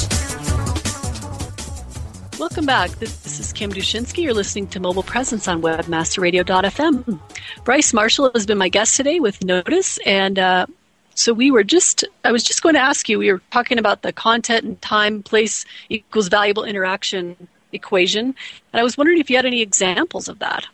Back. 2.68 2.90
This 2.98 3.40
is 3.40 3.50
Kim 3.54 3.72
Dushinski. 3.72 4.24
You're 4.24 4.34
listening 4.34 4.66
to 4.66 4.78
Mobile 4.78 5.02
Presence 5.02 5.48
on 5.48 5.62
WebmasterRadio.fm. 5.62 7.18
Bryce 7.64 7.94
Marshall 7.94 8.30
has 8.34 8.44
been 8.44 8.58
my 8.58 8.68
guest 8.68 8.94
today 8.94 9.20
with 9.20 9.42
Knotice, 9.42 9.98
and 10.04 10.38
uh, 10.38 10.66
so 11.14 11.32
we 11.32 11.50
were 11.50 11.64
just, 11.64 12.04
I 12.26 12.30
was 12.30 12.44
just 12.44 12.62
going 12.62 12.74
to 12.74 12.80
ask 12.82 13.08
you, 13.08 13.18
we 13.18 13.32
were 13.32 13.40
talking 13.52 13.78
about 13.78 14.02
the 14.02 14.12
content 14.12 14.66
and 14.66 14.82
time, 14.82 15.22
place 15.22 15.64
equals 15.88 16.28
valuable 16.28 16.64
interaction 16.64 17.48
equation, 17.72 18.34
and 18.74 18.80
I 18.80 18.82
was 18.82 18.98
wondering 18.98 19.16
if 19.18 19.30
you 19.30 19.36
had 19.36 19.46
any 19.46 19.62
examples 19.62 20.28
of 20.28 20.38
that. 20.40 20.66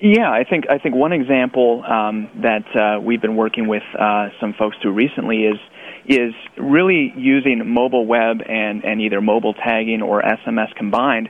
Yeah, 0.00 0.32
I 0.32 0.42
think 0.42 0.64
I 0.68 0.78
think 0.78 0.96
one 0.96 1.12
example 1.12 1.84
um, 1.84 2.28
that 2.42 2.64
uh, 2.74 3.00
we've 3.00 3.22
been 3.22 3.36
working 3.36 3.68
with 3.68 3.84
uh, 3.96 4.30
some 4.40 4.52
folks 4.52 4.76
through 4.82 4.94
recently 4.94 5.44
is 5.44 5.60
is 6.06 6.34
really 6.58 7.12
using 7.16 7.62
mobile 7.72 8.06
web 8.06 8.40
and, 8.46 8.84
and 8.84 9.00
either 9.00 9.20
mobile 9.20 9.54
tagging 9.54 10.02
or 10.02 10.22
SMS 10.22 10.74
combined 10.76 11.28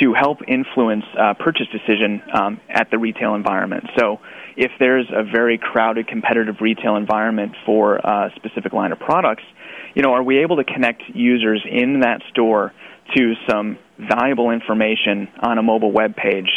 to 0.00 0.12
help 0.14 0.38
influence 0.46 1.04
uh, 1.18 1.34
purchase 1.34 1.66
decision 1.72 2.22
um, 2.32 2.60
at 2.68 2.90
the 2.90 2.98
retail 2.98 3.34
environment. 3.34 3.84
So 3.98 4.20
if 4.56 4.70
there's 4.78 5.06
a 5.10 5.24
very 5.24 5.58
crowded 5.58 6.06
competitive 6.06 6.56
retail 6.60 6.96
environment 6.96 7.56
for 7.66 7.96
a 7.96 8.30
specific 8.36 8.72
line 8.72 8.92
of 8.92 8.98
products, 8.98 9.42
you 9.94 10.02
know, 10.02 10.12
are 10.12 10.22
we 10.22 10.38
able 10.38 10.56
to 10.56 10.64
connect 10.64 11.02
users 11.14 11.64
in 11.68 12.00
that 12.00 12.22
store 12.30 12.72
to 13.16 13.32
some 13.48 13.78
valuable 13.98 14.50
information 14.50 15.28
on 15.42 15.58
a 15.58 15.62
mobile 15.62 15.92
web 15.92 16.14
page 16.14 16.50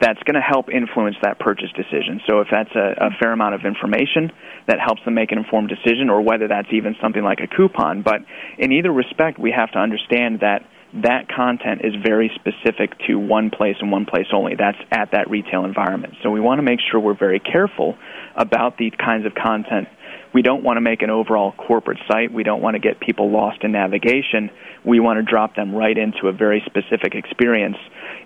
that's 0.00 0.22
going 0.22 0.34
to 0.34 0.40
help 0.40 0.70
influence 0.70 1.16
that 1.22 1.38
purchase 1.38 1.70
decision. 1.74 2.20
So 2.28 2.40
if 2.40 2.48
that's 2.50 2.70
a, 2.74 3.06
a, 3.06 3.10
fair 3.20 3.32
amount 3.32 3.54
of 3.54 3.64
information 3.64 4.30
that 4.66 4.78
helps 4.78 5.02
them 5.04 5.14
make 5.14 5.32
an 5.32 5.38
informed 5.38 5.68
decision, 5.68 6.08
or 6.08 6.22
whether 6.22 6.46
that's 6.46 6.68
even 6.72 6.94
something 7.02 7.22
like 7.22 7.40
a 7.40 7.48
coupon. 7.48 8.02
But 8.02 8.20
in 8.58 8.72
either 8.72 8.92
respect, 8.92 9.38
we 9.38 9.50
have 9.50 9.72
to 9.72 9.78
understand 9.78 10.40
that 10.40 10.62
that 10.94 11.28
content 11.28 11.82
is 11.84 11.92
very 12.02 12.30
specific 12.34 12.96
to 13.06 13.18
one 13.18 13.50
place 13.50 13.76
and 13.80 13.92
one 13.92 14.06
place 14.06 14.26
only. 14.32 14.54
That's 14.58 14.78
at 14.90 15.10
that 15.12 15.28
retail 15.28 15.64
environment. 15.64 16.14
So 16.22 16.30
we 16.30 16.40
want 16.40 16.58
to 16.58 16.62
make 16.62 16.80
sure 16.80 16.98
we're 16.98 17.18
very 17.18 17.40
careful 17.40 17.96
about 18.34 18.78
these 18.78 18.92
kinds 18.96 19.26
of 19.26 19.34
content. 19.34 19.88
We 20.38 20.42
don't 20.42 20.62
want 20.62 20.76
to 20.76 20.80
make 20.80 21.02
an 21.02 21.10
overall 21.10 21.50
corporate 21.50 21.98
site. 22.06 22.32
We 22.32 22.44
don't 22.44 22.62
want 22.62 22.74
to 22.74 22.78
get 22.78 23.00
people 23.00 23.28
lost 23.28 23.64
in 23.64 23.72
navigation. 23.72 24.50
We 24.84 25.00
want 25.00 25.18
to 25.18 25.28
drop 25.28 25.56
them 25.56 25.74
right 25.74 25.98
into 25.98 26.28
a 26.28 26.32
very 26.32 26.62
specific 26.64 27.16
experience 27.16 27.76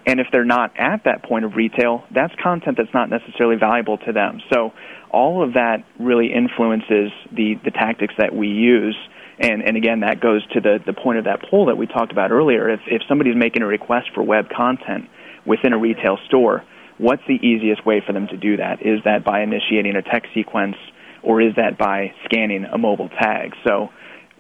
and 0.07 0.19
if 0.19 0.27
they're 0.33 0.45
not 0.45 0.73
at 0.77 1.05
that 1.05 1.23
point 1.23 1.45
of 1.45 1.55
retail, 1.55 2.05
that's 2.13 2.35
content 2.43 2.77
that's 2.77 2.93
not 2.93 3.09
necessarily 3.09 3.57
valuable 3.57 3.99
to 3.99 4.13
them. 4.13 4.41
So 4.53 4.73
all 5.11 5.45
of 5.47 5.55
that 5.55 5.85
really 5.99 6.33
influences 6.33 7.13
the, 7.31 7.55
the 7.65 7.71
tactics 7.71 8.15
that 8.19 8.35
we 8.35 8.49
use. 8.49 8.97
And, 9.39 9.63
and 9.63 9.77
again, 9.77 10.01
that 10.01 10.21
goes 10.21 10.45
to 10.53 10.61
the, 10.61 10.79
the 10.85 10.93
point 10.93 11.19
of 11.19 11.25
that 11.25 11.43
poll 11.49 11.67
that 11.67 11.77
we 11.77 11.87
talked 11.87 12.13
about 12.13 12.33
earlier. 12.33 12.69
If, 12.71 12.81
if 12.87 13.03
somebody's 13.09 13.37
making 13.37 13.63
a 13.63 13.67
request 13.67 14.09
for 14.15 14.23
web 14.23 14.47
content 14.55 15.09
within 15.47 15.73
a 15.73 15.79
retail 15.79 16.19
store, 16.27 16.65
what's 16.99 17.23
the 17.29 17.35
easiest 17.35 17.87
way 17.87 18.03
for 18.05 18.13
them 18.13 18.27
to 18.29 18.37
do 18.37 18.57
that? 18.57 18.85
Is 18.85 19.01
that 19.05 19.25
by 19.25 19.43
initiating 19.43 19.95
a 19.95 20.03
text 20.03 20.31
sequence 20.35 20.77
or 21.23 21.41
is 21.41 21.55
that 21.57 21.79
by 21.79 22.13
scanning 22.25 22.65
a 22.65 22.79
mobile 22.79 23.09
tag? 23.09 23.55
So 23.67 23.91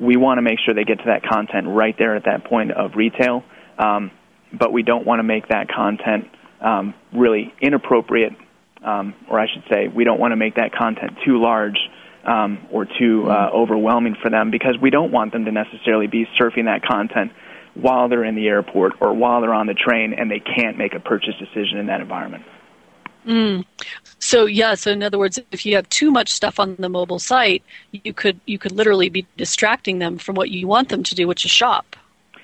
we 0.00 0.16
want 0.16 0.38
to 0.38 0.42
make 0.42 0.58
sure 0.64 0.74
they 0.74 0.84
get 0.84 0.98
to 0.98 1.06
that 1.06 1.22
content 1.22 1.66
right 1.68 1.94
there 1.96 2.16
at 2.16 2.24
that 2.24 2.44
point 2.44 2.72
of 2.72 2.92
retail. 2.96 3.44
Um, 3.78 4.10
but 4.52 4.72
we 4.72 4.82
don't 4.82 5.06
want 5.06 5.20
to 5.20 5.22
make 5.22 5.48
that 5.48 5.68
content 5.68 6.28
um, 6.60 6.94
really 7.12 7.52
inappropriate, 7.60 8.32
um, 8.84 9.14
or 9.28 9.40
I 9.40 9.46
should 9.52 9.64
say, 9.70 9.88
we 9.88 10.04
don't 10.04 10.20
want 10.20 10.32
to 10.32 10.36
make 10.36 10.56
that 10.56 10.72
content 10.72 11.18
too 11.24 11.40
large 11.40 11.78
um, 12.24 12.66
or 12.70 12.84
too 12.84 13.26
uh, 13.28 13.48
mm-hmm. 13.48 13.56
overwhelming 13.56 14.16
for 14.22 14.30
them 14.30 14.50
because 14.50 14.76
we 14.80 14.90
don't 14.90 15.12
want 15.12 15.32
them 15.32 15.44
to 15.44 15.52
necessarily 15.52 16.06
be 16.06 16.26
surfing 16.38 16.66
that 16.66 16.82
content 16.84 17.32
while 17.74 18.08
they're 18.08 18.24
in 18.24 18.34
the 18.34 18.46
airport 18.46 18.92
or 19.00 19.14
while 19.14 19.40
they're 19.40 19.54
on 19.54 19.66
the 19.66 19.74
train 19.74 20.12
and 20.12 20.30
they 20.30 20.40
can't 20.40 20.76
make 20.76 20.94
a 20.94 21.00
purchase 21.00 21.34
decision 21.38 21.78
in 21.78 21.86
that 21.86 22.00
environment. 22.00 22.44
Mm. 23.26 23.64
So 24.32 24.46
yeah, 24.46 24.76
so 24.76 24.90
in 24.90 25.02
other 25.02 25.18
words, 25.18 25.38
if 25.50 25.66
you 25.66 25.76
have 25.76 25.86
too 25.90 26.10
much 26.10 26.30
stuff 26.30 26.58
on 26.58 26.76
the 26.78 26.88
mobile 26.88 27.18
site, 27.18 27.62
you 27.90 28.14
could 28.14 28.40
you 28.46 28.58
could 28.58 28.72
literally 28.72 29.10
be 29.10 29.26
distracting 29.36 29.98
them 29.98 30.16
from 30.16 30.36
what 30.36 30.48
you 30.48 30.66
want 30.66 30.88
them 30.88 31.02
to 31.02 31.14
do, 31.14 31.28
which 31.28 31.44
is 31.44 31.50
shop. 31.50 31.96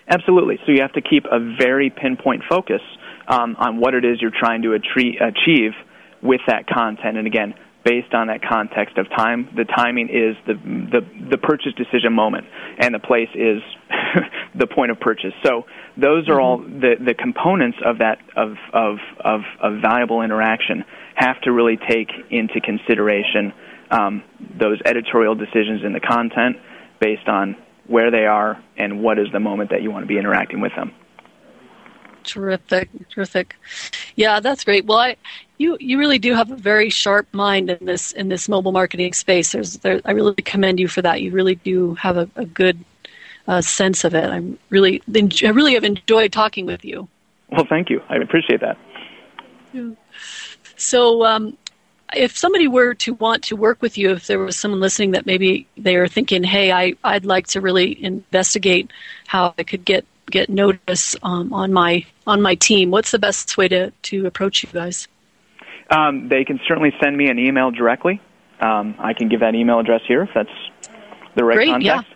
Absolutely. 0.06 0.58
So 0.66 0.72
you 0.72 0.82
have 0.82 0.92
to 0.92 1.00
keep 1.00 1.24
a 1.32 1.38
very 1.56 1.88
pinpoint 1.88 2.42
focus 2.46 2.82
um, 3.26 3.56
on 3.58 3.80
what 3.80 3.94
it 3.94 4.04
is 4.04 4.20
you're 4.20 4.38
trying 4.38 4.60
to 4.64 4.74
achieve 4.74 5.72
with 6.20 6.42
that 6.46 6.66
content. 6.66 7.16
And 7.16 7.26
again, 7.26 7.54
based 7.84 8.12
on 8.12 8.26
that 8.26 8.42
context 8.42 8.98
of 8.98 9.08
time, 9.08 9.48
the 9.56 9.64
timing 9.64 10.10
is 10.10 10.36
the 10.46 10.56
the, 10.92 11.00
the 11.30 11.38
purchase 11.38 11.72
decision 11.72 12.12
moment, 12.12 12.44
and 12.76 12.94
the 12.94 12.98
place 12.98 13.30
is 13.34 13.62
the 14.54 14.66
point 14.66 14.90
of 14.90 15.00
purchase. 15.00 15.32
So 15.42 15.64
those 15.96 16.28
are 16.28 16.38
all 16.38 16.58
the, 16.58 16.96
the 17.00 17.14
components 17.14 17.78
of 17.82 17.96
that 18.00 18.18
of, 18.36 18.56
of 18.74 18.98
of 19.24 19.40
of 19.62 19.80
valuable 19.80 20.20
interaction 20.20 20.84
have 21.18 21.40
to 21.40 21.52
really 21.52 21.76
take 21.76 22.10
into 22.30 22.60
consideration 22.60 23.52
um, 23.90 24.22
those 24.58 24.78
editorial 24.84 25.34
decisions 25.34 25.82
in 25.84 25.92
the 25.92 26.00
content 26.00 26.56
based 27.00 27.28
on 27.28 27.56
where 27.88 28.10
they 28.10 28.26
are, 28.26 28.62
and 28.76 29.02
what 29.02 29.18
is 29.18 29.26
the 29.32 29.40
moment 29.40 29.70
that 29.70 29.82
you 29.82 29.90
want 29.90 30.02
to 30.02 30.06
be 30.06 30.18
interacting 30.18 30.60
with 30.60 30.72
them. 30.76 30.92
Terrific, 32.22 32.90
terrific. 33.08 33.56
Yeah, 34.14 34.40
that's 34.40 34.62
great. 34.62 34.84
Well, 34.84 34.98
I, 34.98 35.16
you 35.56 35.78
you 35.80 35.98
really 35.98 36.18
do 36.18 36.34
have 36.34 36.50
a 36.50 36.56
very 36.56 36.90
sharp 36.90 37.26
mind 37.32 37.70
in 37.70 37.86
this 37.86 38.12
in 38.12 38.28
this 38.28 38.48
mobile 38.48 38.72
marketing 38.72 39.14
space. 39.14 39.52
There's, 39.52 39.78
there, 39.78 40.02
I 40.04 40.10
really 40.12 40.34
commend 40.34 40.78
you 40.78 40.88
for 40.88 41.00
that. 41.02 41.22
You 41.22 41.30
really 41.32 41.54
do 41.54 41.94
have 41.94 42.18
a, 42.18 42.28
a 42.36 42.44
good 42.44 42.84
uh, 43.46 43.62
sense 43.62 44.04
of 44.04 44.14
it. 44.14 44.28
I'm 44.28 44.58
really, 44.68 45.02
I 45.16 45.48
really 45.48 45.74
have 45.74 45.84
enjoyed 45.84 46.32
talking 46.32 46.66
with 46.66 46.84
you. 46.84 47.08
Well, 47.50 47.66
thank 47.68 47.88
you. 47.88 48.02
I 48.10 48.16
appreciate 48.16 48.60
that. 48.60 48.76
Yeah. 49.72 49.90
So, 50.78 51.24
um, 51.24 51.56
if 52.14 52.36
somebody 52.36 52.68
were 52.68 52.94
to 52.94 53.12
want 53.14 53.44
to 53.44 53.56
work 53.56 53.82
with 53.82 53.98
you, 53.98 54.12
if 54.12 54.26
there 54.26 54.38
was 54.38 54.56
someone 54.56 54.80
listening 54.80 55.10
that 55.10 55.26
maybe 55.26 55.66
they 55.76 55.96
are 55.96 56.08
thinking, 56.08 56.42
"Hey, 56.42 56.72
I, 56.72 56.94
I'd 57.04 57.26
like 57.26 57.48
to 57.48 57.60
really 57.60 58.02
investigate 58.02 58.90
how 59.26 59.54
I 59.58 59.62
could 59.62 59.84
get 59.84 60.06
get 60.30 60.48
Knotice 60.48 61.16
um, 61.22 61.52
on 61.52 61.72
my 61.72 62.06
on 62.26 62.40
my 62.40 62.54
team," 62.54 62.90
what's 62.90 63.10
the 63.10 63.18
best 63.18 63.58
way 63.58 63.68
to 63.68 63.90
to 63.90 64.26
approach 64.26 64.62
you 64.62 64.70
guys? 64.72 65.06
Um, 65.90 66.28
they 66.28 66.44
can 66.44 66.60
certainly 66.66 66.92
send 67.02 67.16
me 67.16 67.28
an 67.28 67.38
email 67.38 67.70
directly. 67.70 68.20
Um, 68.60 68.94
I 68.98 69.12
can 69.12 69.28
give 69.28 69.40
that 69.40 69.54
email 69.54 69.78
address 69.78 70.00
here 70.06 70.22
if 70.22 70.30
that's 70.34 70.48
the 71.36 71.44
right 71.44 71.56
Great, 71.56 71.68
context. 71.68 72.08
Yeah. 72.08 72.14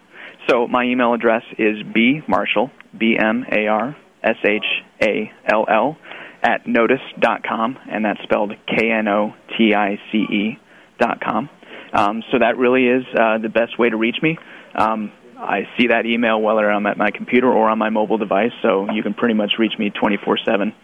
So 0.48 0.66
my 0.66 0.84
email 0.84 1.14
address 1.14 1.42
is 1.58 1.82
b 1.94 2.22
marshall 2.26 2.70
b 2.96 3.16
m 3.18 3.44
a 3.50 3.66
r 3.66 3.96
s 4.22 4.36
h 4.44 4.64
a 5.00 5.32
l 5.46 5.64
l 5.68 5.96
at 6.42 6.64
knotice.com, 6.66 7.78
and 7.90 8.04
that's 8.04 8.20
spelled 8.22 8.52
K 8.66 8.90
N 8.90 9.08
O 9.08 9.34
T 9.56 9.74
I 9.74 10.00
C 10.10 10.18
E 10.18 10.58
dot 10.98 11.20
com. 11.20 11.48
Um, 11.92 12.22
so 12.30 12.38
that 12.38 12.56
really 12.56 12.86
is 12.86 13.04
uh, 13.18 13.38
the 13.38 13.48
best 13.48 13.78
way 13.78 13.90
to 13.90 13.96
reach 13.96 14.16
me. 14.22 14.38
Um, 14.74 15.12
I 15.38 15.68
see 15.76 15.88
that 15.88 16.06
email 16.06 16.40
whether 16.40 16.70
I'm 16.70 16.86
at 16.86 16.96
my 16.96 17.10
computer 17.10 17.52
or 17.52 17.68
on 17.68 17.78
my 17.78 17.90
mobile 17.90 18.18
device, 18.18 18.52
so 18.62 18.90
you 18.92 19.02
can 19.02 19.14
pretty 19.14 19.34
much 19.34 19.52
reach 19.58 19.74
me 19.78 19.90
24 19.90 20.38
7 20.44 20.74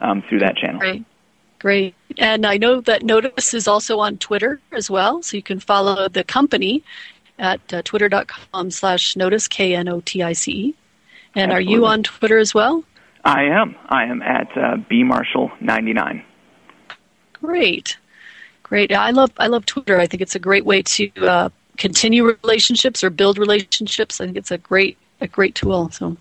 um, 0.00 0.22
through 0.28 0.40
that 0.40 0.56
channel. 0.56 0.80
Great. 0.80 1.04
Great. 1.58 1.94
And 2.18 2.44
I 2.44 2.56
know 2.56 2.80
that 2.80 3.04
Knotice 3.04 3.54
is 3.54 3.68
also 3.68 4.00
on 4.00 4.18
Twitter 4.18 4.60
as 4.72 4.90
well, 4.90 5.22
so 5.22 5.36
you 5.36 5.44
can 5.44 5.60
follow 5.60 6.08
the 6.08 6.24
company 6.24 6.82
at 7.38 7.60
uh, 7.72 7.82
twitter.com 7.82 8.70
slash 8.70 9.16
knotice, 9.16 9.48
K 9.48 9.74
N 9.74 9.88
O 9.88 10.00
T 10.00 10.22
I 10.22 10.32
C 10.32 10.52
E. 10.52 10.74
And 11.34 11.50
Absolutely. 11.50 11.74
are 11.74 11.78
you 11.78 11.86
on 11.86 12.02
Twitter 12.02 12.38
as 12.38 12.52
well? 12.52 12.84
I 13.24 13.44
am. 13.44 13.76
I 13.88 14.04
am 14.04 14.22
at 14.22 14.48
uh, 14.56 14.76
bmarshall99. 14.90 16.24
Great, 17.34 17.96
great. 18.62 18.92
I 18.92 19.10
love 19.10 19.32
I 19.38 19.48
love 19.48 19.66
Twitter. 19.66 19.98
I 19.98 20.06
think 20.06 20.20
it's 20.22 20.34
a 20.34 20.38
great 20.40 20.64
way 20.64 20.82
to 20.82 21.10
uh, 21.26 21.48
continue 21.76 22.24
relationships 22.24 23.02
or 23.02 23.10
build 23.10 23.38
relationships. 23.38 24.20
I 24.20 24.26
think 24.26 24.36
it's 24.36 24.50
a 24.50 24.58
great 24.58 24.96
a 25.20 25.26
great 25.26 25.54
tool. 25.54 25.90
So 25.90 26.16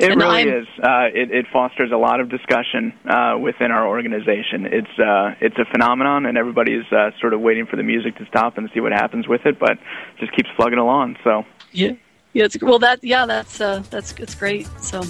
it 0.00 0.10
And 0.10 0.20
really 0.20 0.38
I'm- 0.38 0.48
is. 0.48 0.66
Uh, 0.82 1.08
it, 1.12 1.30
it 1.30 1.46
fosters 1.52 1.90
a 1.92 1.96
lot 1.96 2.20
of 2.20 2.28
discussion 2.28 2.92
uh, 3.08 3.36
within 3.40 3.70
our 3.70 3.86
organization. 3.86 4.66
It's 4.66 4.98
uh, 4.98 5.34
it's 5.40 5.58
a 5.58 5.64
phenomenon, 5.64 6.26
and 6.26 6.38
everybody's 6.38 6.90
uh, 6.92 7.10
sort 7.20 7.32
of 7.34 7.40
waiting 7.40 7.66
for 7.66 7.76
the 7.76 7.82
music 7.82 8.16
to 8.18 8.26
stop 8.26 8.58
and 8.58 8.70
see 8.72 8.80
what 8.80 8.92
happens 8.92 9.26
with 9.28 9.44
it. 9.46 9.58
But 9.58 9.72
it 9.72 9.78
just 10.20 10.32
keeps 10.32 10.48
plugging 10.56 10.78
along. 10.78 11.16
So 11.24 11.44
yeah. 11.72 11.92
Yeah, 12.34 12.46
it's, 12.46 12.60
well, 12.60 12.80
that 12.80 12.98
yeah, 13.02 13.26
that's 13.26 13.60
uh, 13.60 13.84
that's 13.90 14.12
it's 14.18 14.34
great. 14.34 14.66
So, 14.82 15.02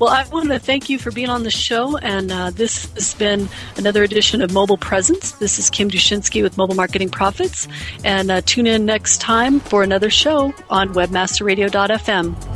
well, 0.00 0.10
I 0.10 0.26
want 0.32 0.48
to 0.48 0.58
thank 0.58 0.90
you 0.90 0.98
for 0.98 1.12
being 1.12 1.28
on 1.28 1.44
the 1.44 1.50
show, 1.50 1.96
and 1.98 2.32
uh, 2.32 2.50
this 2.50 2.92
has 2.94 3.14
been 3.14 3.48
another 3.76 4.02
edition 4.02 4.42
of 4.42 4.52
Mobile 4.52 4.76
Presence. 4.76 5.30
This 5.32 5.60
is 5.60 5.70
Kim 5.70 5.88
Dushinski 5.88 6.42
with 6.42 6.58
Mobile 6.58 6.74
Marketing 6.74 7.08
Profits, 7.08 7.68
and 8.02 8.32
uh, 8.32 8.40
tune 8.44 8.66
in 8.66 8.84
next 8.84 9.20
time 9.20 9.60
for 9.60 9.84
another 9.84 10.10
show 10.10 10.52
on 10.68 10.92
WebmasterRadio.fm. 10.92 12.55